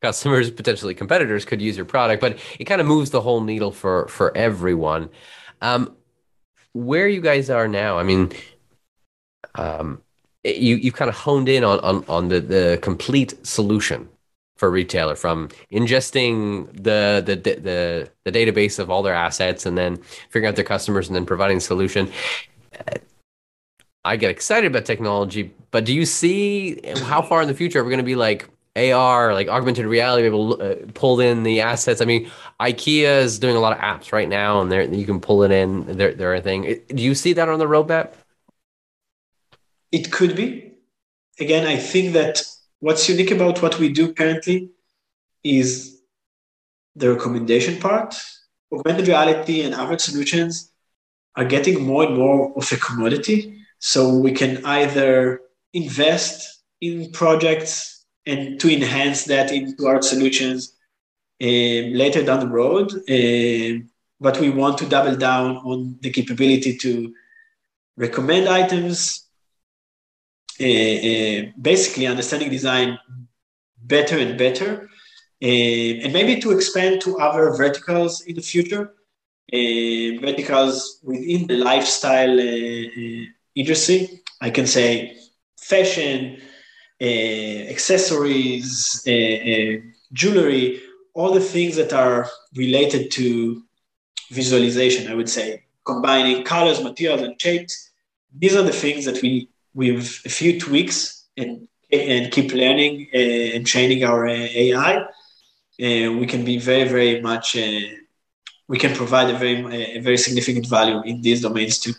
customers 0.00 0.50
potentially 0.60 0.94
competitors 0.94 1.44
could 1.44 1.62
use 1.62 1.76
your 1.76 1.86
product 1.86 2.20
but 2.20 2.38
it 2.58 2.64
kind 2.64 2.80
of 2.80 2.86
moves 2.88 3.10
the 3.10 3.20
whole 3.20 3.40
needle 3.40 3.70
for 3.70 4.08
for 4.08 4.36
everyone. 4.36 5.08
Um, 5.62 5.96
where 6.72 7.08
you 7.08 7.22
guys 7.22 7.48
are 7.48 7.66
now 7.66 7.98
i 7.98 8.02
mean 8.02 8.30
um, 9.54 10.02
you 10.46 10.76
you've 10.76 10.94
kind 10.94 11.08
of 11.08 11.14
honed 11.14 11.48
in 11.48 11.64
on 11.64 11.80
on, 11.80 12.04
on 12.08 12.28
the, 12.28 12.40
the 12.40 12.78
complete 12.82 13.34
solution 13.46 14.08
for 14.56 14.70
retailer 14.70 15.14
from 15.14 15.48
ingesting 15.70 16.66
the, 16.72 17.22
the 17.24 17.36
the 17.36 18.10
the 18.24 18.32
database 18.32 18.78
of 18.78 18.90
all 18.90 19.02
their 19.02 19.14
assets 19.14 19.66
and 19.66 19.76
then 19.76 19.96
figuring 20.30 20.46
out 20.46 20.56
their 20.56 20.64
customers 20.64 21.08
and 21.08 21.16
then 21.16 21.26
providing 21.26 21.58
the 21.58 21.62
solution. 21.62 22.10
I 24.04 24.16
get 24.16 24.30
excited 24.30 24.70
about 24.70 24.84
technology, 24.84 25.52
but 25.72 25.84
do 25.84 25.92
you 25.92 26.06
see 26.06 26.80
how 27.02 27.22
far 27.22 27.42
in 27.42 27.48
the 27.48 27.54
future 27.54 27.80
are 27.80 27.84
we 27.84 27.90
going 27.90 27.98
to 27.98 28.04
be 28.04 28.14
like 28.14 28.48
AR, 28.76 29.34
like 29.34 29.48
augmented 29.48 29.84
reality, 29.84 30.26
able 30.26 30.56
to 30.56 30.62
uh, 30.62 30.86
pull 30.94 31.18
in 31.20 31.42
the 31.42 31.60
assets? 31.60 32.00
I 32.00 32.04
mean, 32.04 32.30
IKEA 32.60 33.22
is 33.22 33.40
doing 33.40 33.56
a 33.56 33.60
lot 33.60 33.72
of 33.72 33.78
apps 33.78 34.12
right 34.12 34.28
now, 34.28 34.60
and 34.60 34.96
you 34.96 35.04
can 35.06 35.18
pull 35.20 35.42
it 35.42 35.50
in. 35.50 35.96
There, 35.96 36.34
are 36.34 36.40
thing. 36.40 36.80
Do 36.88 37.02
you 37.02 37.16
see 37.16 37.32
that 37.32 37.48
on 37.48 37.58
the 37.58 37.66
roadmap? 37.66 38.12
It 39.92 40.12
could 40.12 40.36
be. 40.36 40.72
Again, 41.38 41.66
I 41.66 41.76
think 41.76 42.12
that 42.14 42.42
what's 42.80 43.08
unique 43.08 43.30
about 43.30 43.62
what 43.62 43.78
we 43.78 43.88
do 43.88 44.12
currently 44.12 44.70
is 45.44 46.00
the 46.94 47.12
recommendation 47.12 47.78
part. 47.78 48.14
Augmented 48.72 49.08
reality 49.08 49.62
and 49.62 49.74
other 49.74 49.98
solutions 49.98 50.72
are 51.36 51.44
getting 51.44 51.84
more 51.84 52.04
and 52.04 52.16
more 52.16 52.52
of 52.56 52.70
a 52.72 52.76
commodity. 52.76 53.58
So 53.78 54.16
we 54.16 54.32
can 54.32 54.64
either 54.64 55.40
invest 55.72 56.62
in 56.80 57.12
projects 57.12 58.04
and 58.24 58.58
to 58.60 58.72
enhance 58.72 59.24
that 59.24 59.52
into 59.52 59.86
our 59.86 60.02
solutions, 60.02 60.74
um, 61.40 61.92
later 61.92 62.24
down 62.24 62.40
the 62.40 62.48
road. 62.48 62.90
Um, 63.08 63.90
but 64.18 64.40
we 64.40 64.50
want 64.50 64.78
to 64.78 64.88
double 64.88 65.16
down 65.16 65.58
on 65.58 65.98
the 66.00 66.10
capability 66.10 66.76
to 66.78 67.14
recommend 67.96 68.48
items, 68.48 69.25
basically 70.58 72.06
understanding 72.06 72.50
design 72.50 72.98
better 73.82 74.18
and 74.18 74.38
better, 74.38 74.88
uh, 75.42 75.46
and 75.46 76.12
maybe 76.12 76.40
to 76.40 76.52
expand 76.52 77.00
to 77.02 77.18
other 77.18 77.50
verticals 77.52 78.22
in 78.22 78.34
the 78.34 78.42
future. 78.42 78.94
Uh, 79.52 80.18
verticals 80.20 80.98
within 81.04 81.46
the 81.46 81.56
lifestyle 81.56 82.36
uh, 82.36 83.26
industry. 83.54 84.20
I 84.40 84.50
can 84.50 84.66
say 84.66 85.16
fashion, 85.56 86.42
accessories, 87.00 89.04
jewelry, 90.12 90.80
all 91.14 91.32
the 91.32 91.40
things 91.40 91.76
that 91.76 91.92
are 91.92 92.28
related 92.56 93.12
to 93.12 93.62
visualization, 94.32 95.08
I 95.08 95.14
would 95.14 95.28
say, 95.28 95.62
combining 95.84 96.42
colors, 96.42 96.82
materials, 96.82 97.22
and 97.22 97.40
shapes. 97.40 97.92
These 98.36 98.56
are 98.56 98.64
the 98.64 98.72
things 98.72 99.04
that 99.04 99.22
we, 99.22 99.48
with 99.76 100.22
a 100.24 100.30
few 100.30 100.58
tweaks 100.58 101.26
and, 101.36 101.68
and 101.92 102.32
keep 102.32 102.52
learning 102.52 103.08
uh, 103.14 103.54
and 103.54 103.66
training 103.66 104.02
our 104.04 104.26
uh, 104.26 104.32
AI, 104.32 104.96
uh, 104.96 105.06
we 105.78 106.26
can 106.26 106.44
be 106.44 106.58
very, 106.58 106.88
very 106.88 107.20
much, 107.20 107.54
we 108.68 108.78
can 108.78 108.96
provide 108.96 109.32
a 109.32 109.38
very, 109.38 109.60
a 109.96 110.00
very 110.00 110.16
significant 110.16 110.66
value 110.66 111.02
in 111.04 111.20
these 111.20 111.42
domains 111.42 111.78
too. 111.78 111.92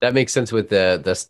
That 0.00 0.14
makes 0.14 0.32
sense 0.32 0.52
with 0.52 0.68
the, 0.68 1.00
the 1.02 1.26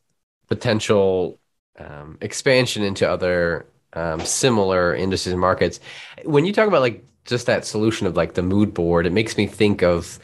potential 0.46 1.40
um, 1.78 2.18
expansion 2.20 2.82
into 2.82 3.08
other 3.08 3.66
um, 3.94 4.20
similar 4.20 4.94
industries 4.94 5.32
and 5.32 5.40
markets. 5.40 5.80
When 6.24 6.44
you 6.44 6.52
talk 6.52 6.68
about 6.68 6.82
like 6.82 7.02
just 7.24 7.46
that 7.46 7.64
solution 7.64 8.06
of 8.06 8.14
like 8.14 8.34
the 8.34 8.42
mood 8.42 8.74
board, 8.74 9.06
it 9.06 9.12
makes 9.12 9.38
me 9.38 9.46
think 9.46 9.82
of 9.82 10.18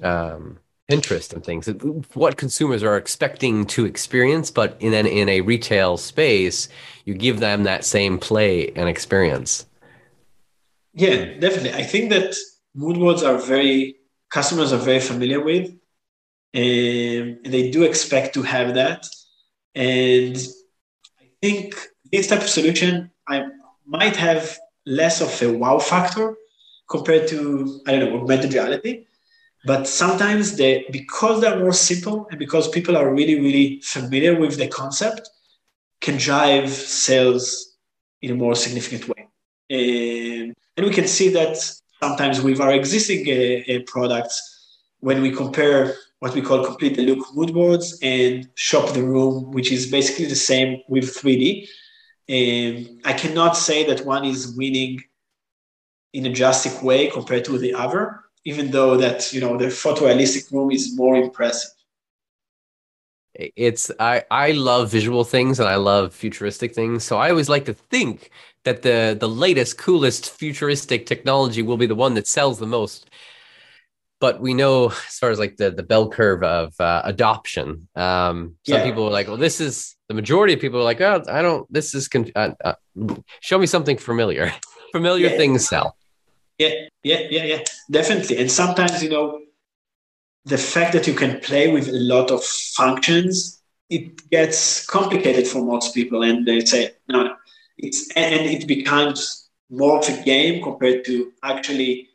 um, 0.00 0.58
Pinterest 0.90 1.32
and 1.32 1.44
things. 1.44 1.68
What 2.14 2.36
consumers 2.36 2.82
are 2.82 2.96
expecting 2.96 3.66
to 3.66 3.84
experience, 3.86 4.50
but 4.50 4.76
in 4.80 4.92
an, 4.94 5.06
in 5.06 5.28
a 5.28 5.40
retail 5.40 5.96
space, 5.96 6.68
you 7.04 7.14
give 7.14 7.40
them 7.40 7.62
that 7.64 7.84
same 7.84 8.18
play 8.18 8.72
and 8.74 8.88
experience. 8.88 9.66
Yeah, 10.94 11.38
definitely. 11.38 11.72
I 11.72 11.84
think 11.84 12.10
that 12.10 12.34
mood 12.74 12.96
boards 12.96 13.22
are 13.22 13.38
very 13.38 13.96
customers 14.30 14.72
are 14.72 14.78
very 14.78 15.00
familiar 15.00 15.40
with, 15.40 15.68
um, 16.54 17.38
and 17.44 17.52
they 17.52 17.70
do 17.70 17.84
expect 17.84 18.34
to 18.34 18.42
have 18.42 18.74
that. 18.74 19.06
And 19.74 20.36
I 21.20 21.26
think 21.40 21.74
this 22.10 22.26
type 22.26 22.42
of 22.42 22.48
solution 22.48 23.10
I 23.28 23.44
might 23.86 24.16
have 24.16 24.58
less 24.84 25.20
of 25.20 25.42
a 25.42 25.56
wow 25.56 25.78
factor 25.78 26.36
compared 26.90 27.28
to 27.28 27.80
I 27.86 27.92
don't 27.92 28.00
know 28.00 28.20
augmented 28.20 28.52
reality. 28.52 29.06
But 29.64 29.86
sometimes 29.86 30.56
they 30.56 30.86
because 30.90 31.40
they're 31.40 31.58
more 31.58 31.72
simple 31.72 32.26
and 32.30 32.38
because 32.38 32.68
people 32.68 32.96
are 32.96 33.14
really 33.14 33.40
really 33.40 33.80
familiar 33.82 34.38
with 34.38 34.56
the 34.58 34.68
concept, 34.68 35.28
can 36.00 36.16
drive 36.16 36.68
sales 36.68 37.76
in 38.20 38.30
a 38.30 38.34
more 38.34 38.54
significant 38.54 39.08
way. 39.08 39.28
And, 39.70 40.54
and 40.76 40.86
we 40.86 40.92
can 40.92 41.06
see 41.06 41.28
that 41.30 41.56
sometimes 42.02 42.40
with 42.40 42.60
our 42.60 42.72
existing 42.72 43.22
uh, 43.28 43.72
uh, 43.72 43.78
products 43.86 44.36
when 45.00 45.22
we 45.22 45.30
compare 45.30 45.94
what 46.18 46.34
we 46.34 46.42
call 46.42 46.64
complete 46.64 46.96
the 46.96 47.06
look 47.06 47.34
mood 47.34 47.52
boards 47.52 47.98
and 48.02 48.48
shop 48.54 48.94
the 48.94 49.02
room, 49.02 49.50
which 49.50 49.72
is 49.72 49.90
basically 49.90 50.26
the 50.26 50.36
same 50.36 50.80
with 50.88 51.04
3D. 51.04 51.66
Um, 52.30 53.00
I 53.04 53.12
cannot 53.12 53.56
say 53.56 53.84
that 53.86 54.06
one 54.06 54.24
is 54.24 54.54
winning 54.56 55.00
in 56.12 56.26
a 56.26 56.32
drastic 56.32 56.82
way 56.82 57.08
compared 57.08 57.44
to 57.46 57.58
the 57.58 57.74
other, 57.74 58.20
even 58.44 58.70
though 58.70 58.96
that 58.96 59.32
you 59.32 59.40
know 59.40 59.56
the 59.56 59.66
photorealistic 59.66 60.50
room 60.52 60.70
is 60.70 60.96
more 60.96 61.16
impressive. 61.16 61.70
It's 63.34 63.90
I 63.98 64.24
I 64.30 64.52
love 64.52 64.90
visual 64.90 65.24
things 65.24 65.58
and 65.58 65.68
I 65.68 65.76
love 65.76 66.14
futuristic 66.14 66.74
things, 66.74 67.04
so 67.04 67.16
I 67.18 67.30
always 67.30 67.48
like 67.48 67.64
to 67.66 67.74
think 67.74 68.30
that 68.64 68.82
the 68.82 69.16
the 69.18 69.28
latest, 69.28 69.78
coolest 69.78 70.30
futuristic 70.30 71.06
technology 71.06 71.62
will 71.62 71.78
be 71.78 71.86
the 71.86 71.94
one 71.94 72.14
that 72.14 72.26
sells 72.26 72.58
the 72.58 72.66
most 72.66 73.08
but 74.22 74.40
we 74.40 74.54
know 74.54 74.86
as 75.08 75.18
far 75.18 75.30
as 75.30 75.38
like 75.40 75.56
the 75.56 75.70
the 75.70 75.82
bell 75.82 76.08
curve 76.08 76.42
of 76.44 76.80
uh, 76.80 77.02
adoption 77.04 77.88
um 77.96 78.54
some 78.64 78.78
yeah. 78.78 78.84
people 78.84 79.04
are 79.06 79.10
like 79.10 79.26
well 79.26 79.36
this 79.36 79.60
is 79.60 79.96
the 80.08 80.14
majority 80.14 80.54
of 80.54 80.60
people 80.60 80.80
are 80.80 80.84
like 80.84 81.00
oh 81.00 81.22
i 81.28 81.42
don't 81.42 81.70
this 81.70 81.92
is 81.94 82.08
con- 82.08 82.30
uh, 82.36 82.52
uh, 82.64 82.74
show 83.40 83.58
me 83.58 83.66
something 83.66 83.98
familiar 83.98 84.50
familiar 84.92 85.28
yeah. 85.28 85.36
things 85.36 85.68
sell 85.68 85.96
yeah 86.62 86.74
yeah 87.10 87.20
yeah 87.30 87.44
yeah. 87.52 87.62
Definitely. 87.90 88.36
And 88.40 88.50
sometimes 88.50 89.02
you 89.02 89.10
know 89.10 89.40
the 90.44 90.58
fact 90.58 90.92
that 90.94 91.06
you 91.06 91.14
can 91.14 91.40
play 91.40 91.64
with 91.72 91.88
a 91.88 92.00
lot 92.12 92.30
of 92.30 92.42
functions 92.44 93.62
it 93.92 94.30
gets 94.30 94.86
complicated 94.86 95.46
for 95.46 95.62
most 95.62 95.94
people 95.94 96.22
and 96.22 96.46
they 96.46 96.60
say 96.64 96.92
no, 97.08 97.36
it's 97.76 98.10
and 98.16 98.46
it 98.56 98.66
becomes 98.66 99.50
more 99.70 99.98
of 99.98 100.08
a 100.08 100.22
game 100.22 100.62
compared 100.62 101.04
to 101.04 101.32
actually 101.42 102.08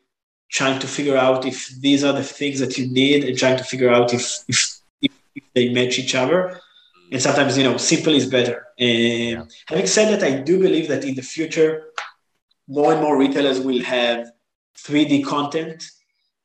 trying 0.50 0.78
to 0.80 0.88
figure 0.88 1.16
out 1.16 1.46
if 1.46 1.58
these 1.80 2.02
are 2.02 2.12
the 2.12 2.22
things 2.22 2.58
that 2.58 2.76
you 2.78 2.86
need 2.88 3.24
and 3.24 3.38
trying 3.38 3.58
to 3.58 3.64
figure 3.64 3.90
out 3.90 4.12
if 4.12 4.24
if, 4.48 4.58
if, 5.02 5.12
if 5.36 5.44
they 5.54 5.68
match 5.68 5.98
each 5.98 6.14
other. 6.14 6.60
And 7.12 7.22
sometimes 7.22 7.56
you 7.56 7.64
know 7.64 7.76
simple 7.76 8.14
is 8.14 8.26
better. 8.26 8.66
And 8.78 9.38
yeah. 9.38 9.44
having 9.68 9.86
said 9.86 10.08
that 10.12 10.22
i 10.30 10.32
do 10.50 10.54
believe 10.66 10.88
that 10.88 11.04
in 11.04 11.14
the 11.14 11.26
future 11.34 11.70
more 12.76 12.92
and 12.92 13.00
more 13.00 13.16
retailers 13.24 13.58
will 13.60 13.82
have 13.82 14.30
3d 14.84 15.24
content 15.24 15.84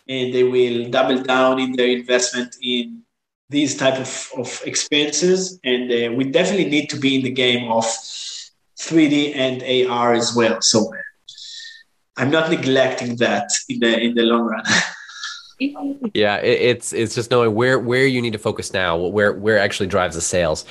and 0.07 0.33
they 0.33 0.43
will 0.43 0.89
double 0.89 1.21
down 1.21 1.59
in 1.59 1.71
their 1.73 1.87
investment 1.87 2.55
in 2.61 3.01
these 3.49 3.77
type 3.77 3.99
of, 3.99 4.29
of 4.37 4.61
experiences 4.65 5.59
and 5.63 5.91
uh, 5.91 6.11
we 6.13 6.23
definitely 6.25 6.69
need 6.69 6.89
to 6.89 6.97
be 6.97 7.15
in 7.15 7.21
the 7.23 7.31
game 7.31 7.71
of 7.71 7.85
3d 8.79 9.35
and 9.35 9.89
ar 9.89 10.13
as 10.13 10.35
well 10.35 10.61
so 10.61 10.91
I'm 12.17 12.29
not 12.29 12.49
neglecting 12.49 13.15
that 13.17 13.51
in 13.69 13.79
the 13.79 13.99
in 13.99 14.13
the 14.13 14.23
long 14.23 14.45
run. 14.45 14.63
yeah, 16.13 16.37
it, 16.37 16.61
it's 16.61 16.93
it's 16.93 17.15
just 17.15 17.31
knowing 17.31 17.55
where 17.55 17.79
where 17.79 18.05
you 18.05 18.21
need 18.21 18.33
to 18.33 18.39
focus 18.39 18.73
now, 18.73 18.97
where 18.97 19.33
where 19.33 19.57
actually 19.57 19.87
drives 19.87 20.15
the 20.15 20.21
sales. 20.21 20.65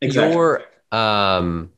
Exactly. 0.00 0.34
Your 0.34 0.62
um, 0.92 1.72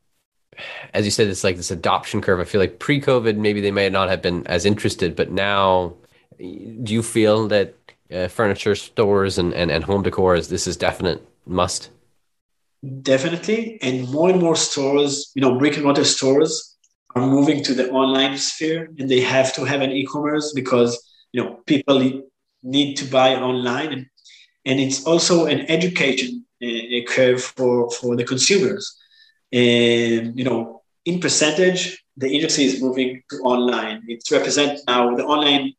as 0.95 1.05
you 1.05 1.11
said, 1.11 1.29
it's 1.29 1.45
like 1.45 1.57
this 1.57 1.71
adoption 1.71 2.21
curve. 2.21 2.40
I 2.40 2.45
feel 2.45 2.61
like 2.61 2.79
pre-COVID, 2.79 3.37
maybe 3.37 3.61
they 3.61 3.71
may 3.71 3.88
not 3.88 4.09
have 4.09 4.23
been 4.23 4.47
as 4.47 4.64
interested, 4.64 5.16
but 5.16 5.31
now, 5.31 5.95
do 6.38 6.92
you 6.92 7.03
feel 7.03 7.49
that 7.49 7.75
uh, 8.12 8.29
furniture 8.29 8.75
stores 8.75 9.38
and, 9.38 9.53
and 9.55 9.71
and 9.71 9.83
home 9.85 10.03
decor 10.03 10.37
is 10.37 10.49
this 10.49 10.66
is 10.66 10.77
definite 10.77 11.27
must? 11.47 11.90
Definitely, 13.03 13.79
and 13.83 14.09
more 14.11 14.31
and 14.31 14.40
more 14.40 14.55
stores, 14.55 15.33
you 15.35 15.42
know, 15.42 15.59
brick 15.59 15.75
and 15.75 15.85
mortar 15.85 16.05
stores 16.05 16.77
are 17.16 17.27
moving 17.27 17.64
to 17.64 17.75
the 17.75 17.90
online 17.90 18.37
sphere 18.37 18.90
and 18.99 19.09
they 19.09 19.21
have 19.21 19.55
to 19.55 19.64
have 19.64 19.81
an 19.81 19.90
e-commerce 19.90 20.53
because 20.55 20.90
you 21.33 21.42
know 21.42 21.55
people 21.66 22.23
need 22.62 22.95
to 22.97 23.05
buy 23.07 23.35
online 23.35 23.90
and, 23.92 24.07
and 24.66 24.79
it's 24.79 25.05
also 25.07 25.47
an 25.47 25.61
education 25.71 26.45
uh, 26.62 27.01
curve 27.09 27.42
for, 27.42 27.90
for 27.90 28.16
the 28.16 28.25
consumers 28.25 28.85
you 29.51 30.45
know 30.45 30.83
in 31.05 31.21
percentage 31.21 32.05
the 32.17 32.29
industry 32.29 32.65
is 32.65 32.83
moving 32.83 33.23
to 33.31 33.37
online 33.39 34.03
it's 34.09 34.31
represent 34.31 34.81
now 34.87 35.15
the 35.15 35.25
online 35.25 35.73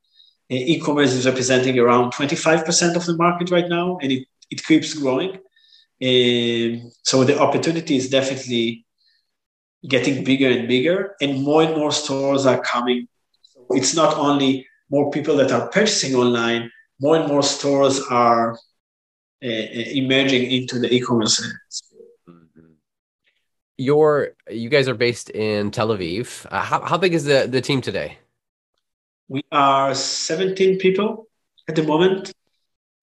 uh, 0.50 0.72
e-commerce 0.74 1.14
is 1.14 1.26
representing 1.26 1.78
around 1.78 2.14
25% 2.14 2.96
of 2.96 3.06
the 3.06 3.18
market 3.18 3.52
right 3.52 3.68
now 3.68 3.98
and 4.02 4.12
it, 4.12 4.26
it 4.50 4.64
keeps 4.66 4.94
growing 4.94 5.32
um, 6.00 6.92
so 7.04 7.24
the 7.24 7.40
opportunity 7.40 7.96
is 7.98 8.10
definitely 8.10 8.86
getting 9.88 10.24
bigger 10.24 10.50
and 10.50 10.68
bigger, 10.68 11.16
and 11.22 11.42
more 11.42 11.64
and 11.64 11.76
more 11.76 11.92
stores 11.92 12.46
are 12.46 12.62
coming. 12.62 13.08
So 13.42 13.66
it's 13.72 13.96
not 13.96 14.18
only 14.18 14.68
more 14.90 15.10
people 15.12 15.36
that 15.38 15.52
are 15.52 15.70
purchasing 15.70 16.16
online, 16.16 16.72
more 17.00 17.18
and 17.18 17.28
more 17.28 17.44
stores 17.44 18.02
are 18.10 18.54
uh, 19.44 19.48
emerging 20.02 20.52
into 20.52 20.80
the 20.80 20.94
e-commerce. 20.94 21.42
Your 23.78 24.30
you 24.50 24.70
guys 24.70 24.88
are 24.88 24.96
based 24.96 25.30
in 25.30 25.72
Tel 25.72 25.90
Aviv. 25.90 26.46
Uh, 26.52 26.62
how 26.62 26.82
how 26.82 26.98
big 26.98 27.14
is 27.14 27.26
the 27.26 27.48
the 27.50 27.62
team 27.62 27.82
today? 27.82 28.18
We 29.30 29.44
are 29.52 29.94
17 29.94 30.80
people 30.80 31.28
at 31.68 31.76
the 31.76 31.84
moment, 31.84 32.30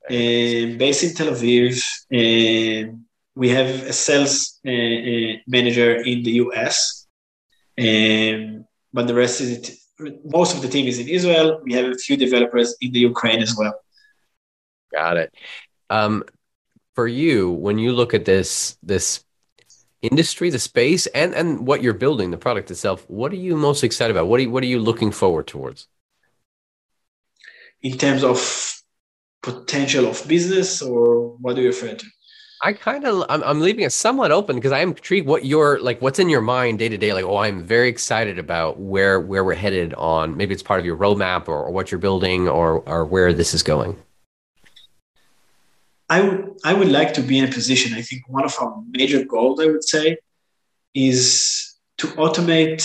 uh, 0.10 0.78
based 0.78 1.04
in 1.04 1.14
Tel 1.14 1.28
Aviv. 1.28 1.84
Uh, 2.12 2.96
we 3.36 3.50
have 3.50 3.68
a 3.68 3.94
sales 3.94 4.60
uh, 4.66 4.72
uh, 4.72 5.38
manager 5.48 5.96
in 6.02 6.24
the 6.24 6.32
US, 6.44 7.08
um, 7.78 8.66
but 8.94 9.08
the 9.08 9.14
rest 9.14 9.42
is 9.42 9.84
most 10.26 10.56
of 10.56 10.62
the 10.62 10.68
team 10.68 10.88
is 10.88 11.00
in 11.00 11.08
Israel. 11.08 11.62
We 11.64 11.74
have 11.74 11.86
a 11.86 11.96
few 11.96 12.18
developers 12.18 12.76
in 12.82 12.92
the 12.92 13.00
Ukraine 13.00 13.42
as 13.42 13.56
well. 13.58 13.74
Got 14.92 15.18
it. 15.18 15.34
Um, 15.90 16.24
for 16.96 17.08
you, 17.08 17.52
when 17.52 17.78
you 17.78 17.94
look 17.94 18.14
at 18.14 18.26
this 18.26 18.78
this 18.84 19.24
industry, 20.04 20.50
the 20.52 20.60
space, 20.60 21.08
and 21.08 21.34
and 21.34 21.66
what 21.66 21.82
you're 21.82 21.94
building, 21.94 22.30
the 22.30 22.38
product 22.38 22.70
itself. 22.70 23.06
What 23.08 23.32
are 23.32 23.38
you 23.48 23.58
most 23.58 23.84
excited 23.84 24.12
about? 24.16 24.28
What 24.28 24.40
are 24.40 24.44
you, 24.44 24.52
what 24.52 24.64
are 24.64 24.68
you 24.68 24.80
looking 24.80 25.12
forward 25.12 25.48
towards? 25.48 25.88
In 27.82 27.98
terms 27.98 28.24
of 28.24 28.38
potential 29.42 30.06
of 30.06 30.26
business, 30.28 30.82
or 30.82 31.36
what 31.42 31.56
do 31.56 31.62
you 31.62 31.70
refer 31.70 31.96
to? 31.96 32.06
I 32.62 32.72
kind 32.72 33.06
of 33.06 33.26
I'm, 33.28 33.44
I'm 33.44 33.60
leaving 33.60 33.84
it 33.84 33.92
somewhat 33.92 34.32
open 34.32 34.56
because 34.56 34.72
I 34.72 34.80
am 34.80 34.90
intrigued 34.90 35.28
what 35.28 35.44
you're 35.44 35.82
like 35.82 36.02
what's 36.02 36.18
in 36.18 36.30
your 36.30 36.40
mind 36.40 36.80
day 36.80 36.88
to 36.88 36.98
day 36.98 37.12
like 37.12 37.26
oh 37.26 37.38
I'm 37.38 37.62
very 37.62 37.90
excited 37.90 38.40
about 38.40 38.80
where 38.80 39.20
where 39.20 39.44
we're 39.44 39.54
headed 39.54 39.94
on 39.96 40.38
maybe 40.38 40.54
it's 40.54 40.64
part 40.64 40.80
of 40.80 40.86
your 40.86 40.96
roadmap 40.96 41.50
or, 41.50 41.66
or 41.66 41.72
what 41.72 41.92
you're 41.92 42.00
building 42.00 42.48
or 42.48 42.80
or 42.88 43.06
where 43.06 43.34
this 43.34 43.54
is 43.54 43.64
going. 43.64 43.98
I 46.16 46.22
would 46.22 46.42
I 46.70 46.74
would 46.78 46.92
like 47.00 47.12
to 47.16 47.24
be 47.30 47.36
in 47.40 47.46
a 47.46 47.56
position 47.60 47.98
I 48.02 48.04
think 48.08 48.22
one 48.38 48.46
of 48.50 48.56
our 48.62 48.72
major 48.98 49.22
goals 49.34 49.60
I 49.60 49.68
would 49.74 49.88
say 49.96 50.18
is 50.94 51.20
to 52.00 52.08
automate 52.24 52.84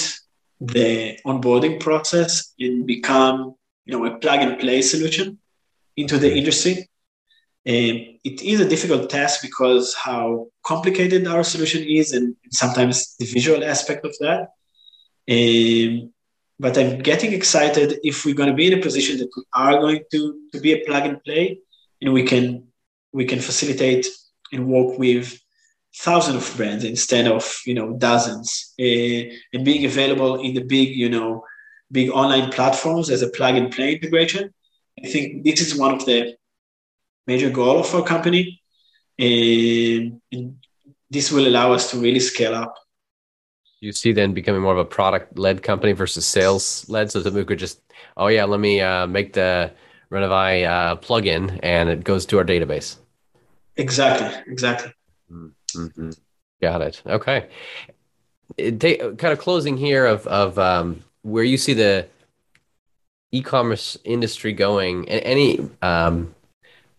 the 0.61 1.19
onboarding 1.31 1.75
process 1.87 2.55
and 2.65 2.87
become 2.95 3.37
you 3.87 3.93
know 3.93 4.05
a 4.07 4.13
plug 4.23 4.41
and 4.45 4.59
play 4.63 4.81
solution 4.83 5.27
into 5.97 6.17
the 6.23 6.31
industry 6.41 6.75
um, 7.73 7.97
it 8.31 8.41
is 8.43 8.61
a 8.61 8.69
difficult 8.69 9.11
task 9.11 9.43
because 9.43 9.95
how 9.95 10.47
complicated 10.65 11.27
our 11.27 11.45
solution 11.45 11.83
is 11.83 12.13
and 12.13 12.35
sometimes 12.51 13.15
the 13.17 13.27
visual 13.27 13.63
aspect 13.63 14.07
of 14.07 14.15
that. 14.21 14.43
Um, 15.37 16.15
but 16.59 16.79
I'm 16.79 17.01
getting 17.11 17.35
excited 17.35 17.99
if 18.03 18.25
we're 18.25 18.41
going 18.41 18.49
to 18.49 18.55
be 18.55 18.69
in 18.69 18.79
a 18.79 18.83
position 18.83 19.19
that 19.19 19.31
we 19.37 19.43
are 19.53 19.79
going 19.81 20.01
to, 20.13 20.21
to 20.53 20.61
be 20.61 20.73
a 20.73 20.85
plug 20.87 21.05
and 21.05 21.23
play 21.25 21.59
and 22.01 22.15
we 22.15 22.23
can 22.23 22.68
we 23.13 23.25
can 23.25 23.41
facilitate 23.41 24.07
and 24.53 24.67
work 24.67 24.99
with 24.99 25.39
thousands 25.97 26.37
of 26.37 26.57
brands 26.57 26.85
instead 26.85 27.27
of 27.27 27.61
you 27.67 27.75
know 27.75 27.95
dozens 27.95 28.75
uh, 28.81 29.23
and 29.53 29.65
being 29.65 29.85
available 29.85 30.41
in 30.41 30.55
the 30.55 30.65
big 30.65 30.91
you 30.91 31.09
know 31.09 31.45
big 31.91 32.11
online 32.11 32.51
platforms 32.51 33.11
as 33.11 33.23
a 33.23 33.31
plug 33.31 33.57
and 33.57 33.73
play 33.73 33.95
integration 33.95 34.53
i 35.03 35.09
think 35.09 35.43
this 35.45 35.61
is 35.61 35.79
one 35.79 35.95
of 35.95 36.05
the 36.05 36.37
major 37.29 37.51
goal 37.51 37.79
of 37.79 37.95
our 37.95 38.03
company. 38.03 38.63
And, 39.19 40.21
and 40.33 40.57
this 41.11 41.31
will 41.31 41.47
allow 41.47 41.73
us 41.73 41.91
to 41.91 41.99
really 41.99 42.21
scale 42.21 42.55
up. 42.55 42.75
You 43.81 43.93
see 43.93 44.13
then 44.13 44.33
becoming 44.33 44.63
more 44.63 44.73
of 44.73 44.79
a 44.79 44.85
product 44.85 45.39
led 45.39 45.63
company 45.63 45.93
versus 45.93 46.27
sales 46.27 46.89
led. 46.89 47.13
So 47.13 47.21
that 47.21 47.33
we 47.33 47.45
could 47.45 47.61
just, 47.61 47.81
oh 48.17 48.27
yeah, 48.27 48.45
let 48.45 48.59
me 48.59 48.81
uh, 48.81 49.07
make 49.07 49.35
the 49.35 49.73
Renovai 50.11 50.67
uh, 50.67 50.97
plugin 50.97 51.59
and 51.63 51.89
it 51.89 52.05
goes 52.05 52.27
to 52.27 52.39
our 52.39 52.45
database. 52.45 52.97
Exactly. 53.77 54.53
Exactly. 54.53 54.93
Mm-hmm. 55.31 56.11
Got 56.61 56.83
it. 56.83 57.03
Okay. 57.07 57.49
It, 58.57 58.81
kind 59.19 59.33
of 59.33 59.39
closing 59.39 59.77
here 59.77 60.07
of, 60.07 60.27
of 60.27 60.59
um, 60.59 61.05
where 61.23 61.45
you 61.45 61.59
see 61.59 61.75
the 61.75 62.09
e-commerce 63.31 63.99
industry 64.05 64.53
going 64.53 65.09
and 65.09 65.23
any 65.23 65.69
um, 65.83 66.35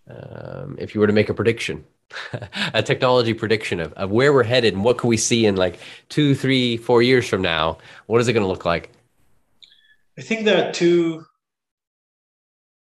um, 0.09 0.75
if 0.79 0.93
you 0.93 1.01
were 1.01 1.07
to 1.07 1.13
make 1.13 1.29
a 1.29 1.33
prediction, 1.33 1.83
a 2.73 2.81
technology 2.81 3.33
prediction 3.33 3.79
of, 3.79 3.93
of 3.93 4.09
where 4.09 4.33
we're 4.33 4.43
headed 4.43 4.73
and 4.73 4.83
what 4.83 4.97
can 4.97 5.09
we 5.09 5.17
see 5.17 5.45
in 5.45 5.55
like 5.55 5.79
two, 6.09 6.33
three, 6.35 6.77
four 6.77 7.01
years 7.01 7.27
from 7.27 7.41
now, 7.41 7.77
what 8.07 8.19
is 8.21 8.27
it 8.27 8.33
going 8.33 8.43
to 8.43 8.47
look 8.47 8.65
like? 8.65 8.91
I 10.17 10.21
think 10.21 10.45
there 10.45 10.67
are 10.67 10.71
two. 10.71 11.25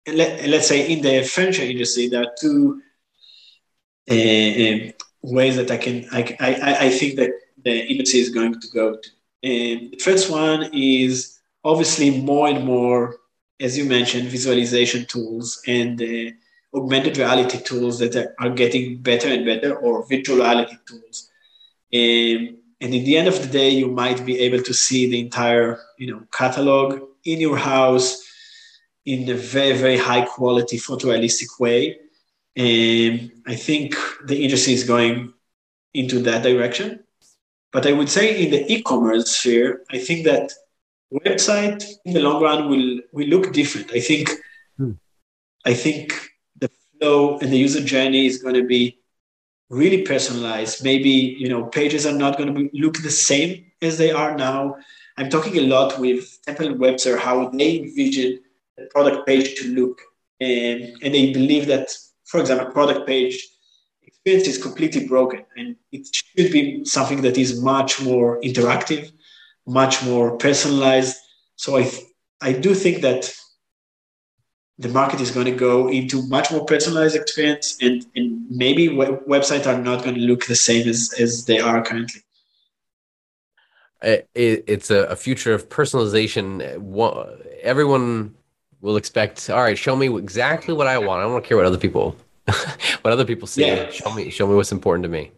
Let, 0.07 0.47
let's 0.47 0.67
say 0.67 0.91
in 0.91 1.01
the 1.01 1.23
furniture 1.23 1.63
industry, 1.63 2.07
there 2.07 2.23
are 2.23 2.33
two 2.39 2.81
uh, 4.09 4.13
uh, 4.13 4.91
ways 5.21 5.57
that 5.57 5.69
I 5.69 5.77
can 5.77 6.05
I, 6.11 6.35
I, 6.39 6.85
I 6.85 6.89
think 6.89 7.17
that 7.17 7.31
the 7.63 7.85
industry 7.85 8.21
is 8.21 8.29
going 8.29 8.59
to 8.59 8.67
go 8.73 8.95
to. 8.95 9.09
And 9.43 9.91
the 9.91 9.99
first 9.99 10.31
one 10.31 10.69
is 10.73 11.39
obviously 11.63 12.21
more 12.21 12.47
and 12.47 12.63
more, 12.63 13.17
as 13.59 13.77
you 13.77 13.85
mentioned, 13.85 14.29
visualization 14.29 15.05
tools 15.05 15.61
and 15.67 16.01
uh, 16.01 16.31
augmented 16.73 17.17
reality 17.17 17.59
tools 17.59 17.99
that 17.99 18.33
are 18.39 18.49
getting 18.49 19.01
better 19.01 19.27
and 19.27 19.45
better 19.45 19.75
or 19.75 20.07
virtual 20.07 20.37
reality 20.37 20.77
tools. 20.87 21.29
Um, 21.93 22.57
and 22.79 22.93
in 22.93 23.03
the 23.03 23.17
end 23.17 23.27
of 23.27 23.41
the 23.41 23.47
day, 23.47 23.69
you 23.69 23.87
might 23.87 24.25
be 24.25 24.39
able 24.39 24.61
to 24.61 24.73
see 24.73 25.09
the 25.09 25.19
entire, 25.19 25.79
you 25.97 26.11
know, 26.11 26.23
catalog 26.31 27.01
in 27.25 27.39
your 27.39 27.57
house 27.57 28.23
in 29.07 29.29
a 29.29 29.33
very, 29.33 29.75
very 29.77 29.97
high 29.97 30.25
quality 30.25 30.77
photorealistic 30.77 31.59
way. 31.61 31.97
And 32.57 33.31
I 33.47 33.55
think 33.55 33.95
the 34.25 34.43
industry 34.43 34.73
is 34.73 34.83
going 34.83 35.33
into 35.93 36.19
that 36.23 36.43
direction. 36.43 37.03
But 37.71 37.87
I 37.87 37.93
would 37.93 38.09
say 38.09 38.43
in 38.43 38.51
the 38.51 38.69
e-commerce 38.71 39.31
sphere, 39.31 39.83
I 39.91 39.97
think 39.97 40.25
that 40.25 40.51
website 41.13 41.85
in 42.03 42.13
the 42.13 42.19
long 42.19 42.43
run 42.43 42.69
will 42.69 42.99
will 43.13 43.27
look 43.27 43.53
different. 43.53 43.91
I 43.93 44.01
think 44.01 44.29
hmm. 44.77 44.93
I 45.65 45.73
think 45.73 46.13
the 46.59 46.69
flow 46.99 47.37
and 47.39 47.49
the 47.51 47.57
user 47.57 47.83
journey 47.83 48.25
is 48.25 48.41
going 48.43 48.55
to 48.55 48.67
be 48.67 48.99
really 49.69 50.01
personalized. 50.01 50.83
Maybe 50.83 51.15
you 51.41 51.47
know 51.47 51.65
pages 51.65 52.05
are 52.05 52.19
not 52.23 52.37
going 52.37 52.53
to 52.53 52.69
look 52.73 52.97
the 52.97 53.11
same 53.11 53.71
as 53.81 53.97
they 53.97 54.11
are 54.11 54.35
now. 54.35 54.75
I'm 55.17 55.29
talking 55.29 55.57
a 55.57 55.67
lot 55.75 55.97
with 55.99 56.39
Temple 56.45 56.67
and 56.67 56.79
Webster 56.79 57.17
how 57.17 57.49
they 57.49 57.79
envision 57.79 58.39
product 58.91 59.25
page 59.27 59.55
to 59.55 59.73
look, 59.73 60.01
and 60.39 60.95
and 61.03 61.13
they 61.13 61.33
believe 61.33 61.67
that, 61.67 61.89
for 62.25 62.39
example, 62.39 62.71
product 62.71 63.07
page 63.07 63.47
experience 64.03 64.47
is 64.47 64.61
completely 64.61 65.07
broken, 65.07 65.45
and 65.55 65.75
it 65.91 66.07
should 66.13 66.51
be 66.51 66.85
something 66.85 67.21
that 67.21 67.37
is 67.37 67.61
much 67.61 68.01
more 68.01 68.39
interactive, 68.41 69.11
much 69.65 70.03
more 70.03 70.37
personalized. 70.37 71.15
So 71.55 71.77
I 71.77 71.91
I 72.41 72.53
do 72.53 72.73
think 72.73 73.01
that 73.01 73.33
the 74.79 74.89
market 74.89 75.19
is 75.21 75.31
going 75.31 75.45
to 75.45 75.55
go 75.55 75.89
into 75.89 76.21
much 76.27 76.51
more 76.51 76.63
personalized 76.65 77.15
experience 77.15 77.77
and, 77.81 78.05
and 78.15 78.45
maybe 78.49 78.89
web- 78.89 79.25
websites 79.25 79.65
are 79.65 79.81
not 79.81 80.03
going 80.03 80.15
to 80.15 80.21
look 80.21 80.45
the 80.45 80.55
same 80.55 80.87
as, 80.87 81.13
as 81.19 81.45
they 81.45 81.59
are 81.59 81.83
currently. 81.83 82.21
It, 84.03 84.29
it's 84.35 84.91
a, 84.91 85.05
a, 85.05 85.15
future 85.15 85.55
of 85.55 85.69
personalization. 85.69 86.61
Everyone 87.63 88.35
will 88.81 88.97
expect 88.97 89.49
all 89.49 89.61
right 89.61 89.77
show 89.77 89.95
me 89.95 90.15
exactly 90.17 90.73
what 90.73 90.87
i 90.87 90.97
want 90.97 91.21
i 91.21 91.23
don't 91.23 91.43
care 91.43 91.57
what 91.57 91.65
other 91.65 91.77
people 91.77 92.15
what 93.01 93.11
other 93.11 93.25
people 93.25 93.47
see 93.47 93.65
yeah. 93.65 93.89
show 93.89 94.13
me 94.13 94.29
show 94.29 94.47
me 94.47 94.55
what's 94.55 94.71
important 94.71 95.03
to 95.03 95.09
me 95.09 95.31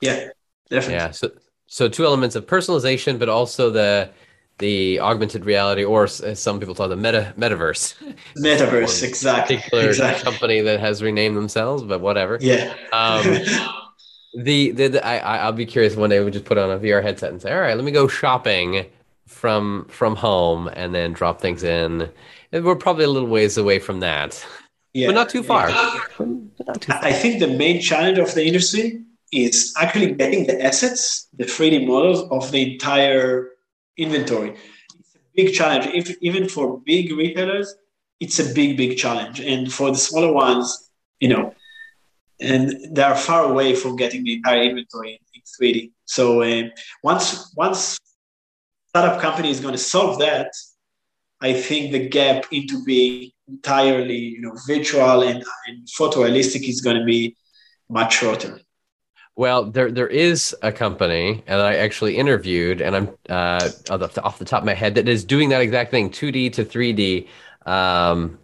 yeah 0.00 0.28
definitely 0.70 0.94
yeah 0.94 1.10
so 1.10 1.30
so 1.66 1.88
two 1.88 2.04
elements 2.04 2.36
of 2.36 2.46
personalization 2.46 3.18
but 3.18 3.28
also 3.28 3.70
the 3.70 4.10
the 4.58 4.98
augmented 5.00 5.44
reality, 5.44 5.84
or 5.84 6.04
as 6.04 6.40
some 6.40 6.58
people 6.58 6.74
call 6.74 6.88
the 6.88 6.96
meta 6.96 7.34
metaverse. 7.36 7.94
Metaverse, 8.38 9.02
exactly. 9.02 9.56
Particular 9.56 9.88
exactly. 9.88 10.24
company 10.24 10.60
that 10.62 10.80
has 10.80 11.02
renamed 11.02 11.36
themselves, 11.36 11.82
but 11.82 12.00
whatever. 12.00 12.38
Yeah. 12.40 12.74
Um, 12.92 13.22
the, 14.34 14.70
the, 14.72 14.88
the 14.88 15.06
I 15.06 15.18
I'll 15.38 15.52
be 15.52 15.66
curious 15.66 15.94
one 15.94 16.10
day 16.10 16.24
we 16.24 16.30
just 16.30 16.44
put 16.44 16.58
on 16.58 16.70
a 16.70 16.78
VR 16.78 17.02
headset 17.02 17.32
and 17.32 17.42
say, 17.42 17.52
all 17.52 17.60
right, 17.60 17.76
let 17.76 17.84
me 17.84 17.92
go 17.92 18.08
shopping 18.08 18.86
from 19.26 19.86
from 19.90 20.16
home 20.16 20.68
and 20.68 20.94
then 20.94 21.12
drop 21.12 21.40
things 21.40 21.62
in. 21.62 22.08
We're 22.60 22.76
probably 22.76 23.04
a 23.04 23.08
little 23.08 23.28
ways 23.28 23.56
away 23.56 23.78
from 23.78 24.00
that. 24.00 24.44
Yeah. 24.92 25.08
But 25.08 25.14
not 25.14 25.28
too 25.28 25.42
far. 25.42 25.70
Yeah. 25.70 26.00
Not 26.18 26.80
too 26.80 26.92
far. 26.92 27.04
I 27.04 27.12
think 27.12 27.40
the 27.40 27.48
main 27.48 27.80
challenge 27.80 28.18
of 28.18 28.34
the 28.34 28.46
industry 28.46 29.02
is 29.32 29.74
actually 29.76 30.12
getting 30.12 30.46
the 30.46 30.64
assets, 30.64 31.28
the 31.36 31.44
3D 31.44 31.86
models 31.86 32.22
of 32.30 32.50
the 32.52 32.74
entire 32.74 33.50
inventory. 33.96 34.56
It's 34.98 35.14
a 35.14 35.18
big 35.34 35.54
challenge. 35.54 35.86
If, 35.86 36.16
even 36.22 36.48
for 36.48 36.80
big 36.80 37.12
retailers, 37.12 37.74
it's 38.20 38.38
a 38.38 38.54
big, 38.54 38.76
big 38.76 38.96
challenge. 38.96 39.40
And 39.40 39.72
for 39.72 39.90
the 39.90 39.98
smaller 39.98 40.32
ones, 40.32 40.90
you 41.20 41.28
know, 41.28 41.54
and 42.40 42.74
they 42.94 43.02
are 43.02 43.16
far 43.16 43.44
away 43.44 43.74
from 43.74 43.96
getting 43.96 44.24
the 44.24 44.34
entire 44.34 44.62
inventory 44.62 45.20
in 45.34 45.42
3D. 45.60 45.92
So 46.04 46.42
uh, 46.42 46.68
once 47.02 47.52
once 47.56 47.98
startup 48.88 49.20
company 49.20 49.50
is 49.50 49.60
going 49.60 49.72
to 49.72 49.78
solve 49.78 50.18
that, 50.20 50.52
I 51.40 51.52
think 51.52 51.92
the 51.92 52.08
gap 52.08 52.46
into 52.52 52.82
being 52.84 53.30
entirely 53.48 54.16
you 54.16 54.40
know 54.40 54.56
virtual 54.66 55.22
and, 55.22 55.44
and 55.66 55.86
photorealistic 55.86 56.68
is 56.68 56.80
going 56.80 56.98
to 56.98 57.04
be 57.04 57.36
much 57.88 58.16
shorter. 58.18 58.60
Well, 59.36 59.70
there 59.70 59.90
there 59.90 60.08
is 60.08 60.56
a 60.62 60.72
company, 60.72 61.44
and 61.46 61.60
I 61.60 61.76
actually 61.76 62.16
interviewed, 62.16 62.80
and 62.80 62.96
I'm 62.96 63.08
uh, 63.28 63.68
off 63.90 64.38
the 64.38 64.46
top 64.46 64.62
of 64.62 64.64
my 64.64 64.74
head 64.74 64.94
that 64.94 65.08
is 65.08 65.24
doing 65.24 65.50
that 65.50 65.60
exact 65.60 65.90
thing, 65.90 66.08
2D 66.08 66.54
to 66.54 66.64
3D, 66.64 67.28
um, 67.66 68.38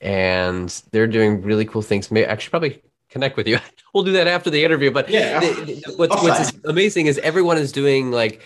and 0.00 0.68
they're 0.92 1.08
doing 1.08 1.42
really 1.42 1.64
cool 1.64 1.82
things. 1.82 2.12
Maybe 2.12 2.26
actually 2.26 2.50
probably 2.50 2.82
connect 3.10 3.36
with 3.36 3.48
you. 3.48 3.58
we'll 3.94 4.04
do 4.04 4.12
that 4.12 4.28
after 4.28 4.48
the 4.48 4.64
interview. 4.64 4.92
But 4.92 5.08
yeah, 5.08 5.40
what's, 5.96 6.22
what's 6.22 6.52
amazing 6.64 7.06
is 7.06 7.18
everyone 7.18 7.58
is 7.58 7.72
doing 7.72 8.12
like 8.12 8.40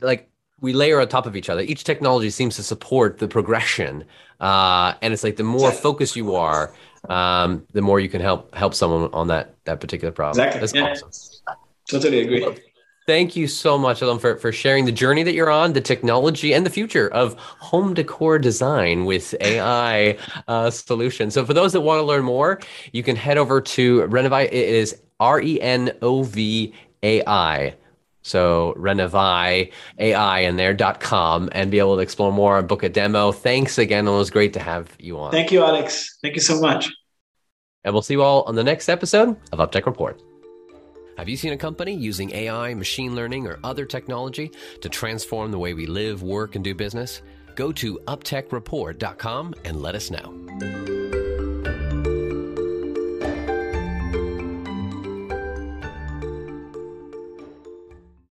like 0.00 0.28
we 0.64 0.72
layer 0.72 0.98
on 0.98 1.06
top 1.08 1.26
of 1.26 1.36
each 1.36 1.50
other. 1.50 1.60
Each 1.60 1.84
technology 1.84 2.30
seems 2.30 2.56
to 2.56 2.62
support 2.62 3.18
the 3.18 3.28
progression, 3.28 4.04
uh, 4.40 4.94
and 5.02 5.12
it's 5.12 5.22
like 5.22 5.36
the 5.36 5.44
more 5.44 5.70
focused 5.70 6.16
you 6.16 6.34
are, 6.34 6.74
um, 7.10 7.66
the 7.72 7.82
more 7.82 8.00
you 8.00 8.08
can 8.08 8.22
help 8.22 8.54
help 8.54 8.74
someone 8.74 9.10
on 9.12 9.28
that 9.28 9.54
that 9.66 9.80
particular 9.80 10.10
problem. 10.10 10.42
Exactly. 10.42 10.60
That's 10.60 10.74
yeah. 10.74 11.08
awesome. 11.08 11.56
Totally 11.86 12.20
agree. 12.22 12.56
Thank 13.06 13.36
you 13.36 13.46
so 13.46 13.76
much, 13.76 14.00
Alon, 14.00 14.18
for, 14.18 14.38
for 14.38 14.50
sharing 14.50 14.86
the 14.86 14.92
journey 14.92 15.22
that 15.24 15.34
you're 15.34 15.50
on, 15.50 15.74
the 15.74 15.82
technology, 15.82 16.54
and 16.54 16.64
the 16.64 16.70
future 16.70 17.06
of 17.08 17.34
home 17.38 17.92
decor 17.92 18.38
design 18.38 19.04
with 19.04 19.34
AI 19.42 20.16
uh, 20.48 20.70
solutions. 20.70 21.34
So, 21.34 21.44
for 21.44 21.52
those 21.52 21.74
that 21.74 21.82
want 21.82 21.98
to 21.98 22.04
learn 22.04 22.24
more, 22.24 22.60
you 22.92 23.02
can 23.02 23.16
head 23.16 23.36
over 23.36 23.60
to 23.60 24.04
Renovai. 24.04 24.46
It 24.46 24.54
is 24.54 24.96
R 25.20 25.42
E 25.42 25.60
N 25.60 25.92
O 26.00 26.22
V 26.22 26.72
A 27.02 27.22
I. 27.26 27.74
So 28.24 28.74
Renovai 28.76 29.70
AI 29.98 30.40
in 30.40 30.56
there.com 30.56 31.50
and 31.52 31.70
be 31.70 31.78
able 31.78 31.96
to 31.96 32.02
explore 32.02 32.32
more 32.32 32.58
and 32.58 32.66
book 32.66 32.82
a 32.82 32.88
demo. 32.88 33.32
Thanks 33.32 33.78
again. 33.78 34.08
It 34.08 34.10
was 34.10 34.30
great 34.30 34.54
to 34.54 34.60
have 34.60 34.96
you 34.98 35.20
on. 35.20 35.30
Thank 35.30 35.52
you, 35.52 35.62
Alex. 35.62 36.18
Thank 36.22 36.34
you 36.34 36.40
so 36.40 36.58
much. 36.60 36.90
And 37.84 37.92
we'll 37.92 38.02
see 38.02 38.14
you 38.14 38.22
all 38.22 38.42
on 38.44 38.54
the 38.54 38.64
next 38.64 38.88
episode 38.88 39.36
of 39.52 39.58
UpTech 39.58 39.84
Report. 39.84 40.20
Have 41.18 41.28
you 41.28 41.36
seen 41.36 41.52
a 41.52 41.56
company 41.56 41.94
using 41.94 42.32
AI, 42.32 42.74
machine 42.74 43.14
learning, 43.14 43.46
or 43.46 43.60
other 43.62 43.84
technology 43.84 44.50
to 44.80 44.88
transform 44.88 45.52
the 45.52 45.58
way 45.58 45.74
we 45.74 45.86
live, 45.86 46.22
work, 46.22 46.56
and 46.56 46.64
do 46.64 46.74
business? 46.74 47.22
Go 47.54 47.70
to 47.72 48.00
uptechreport.com 48.06 49.54
and 49.64 49.80
let 49.80 49.94
us 49.94 50.10
know. 50.10 50.93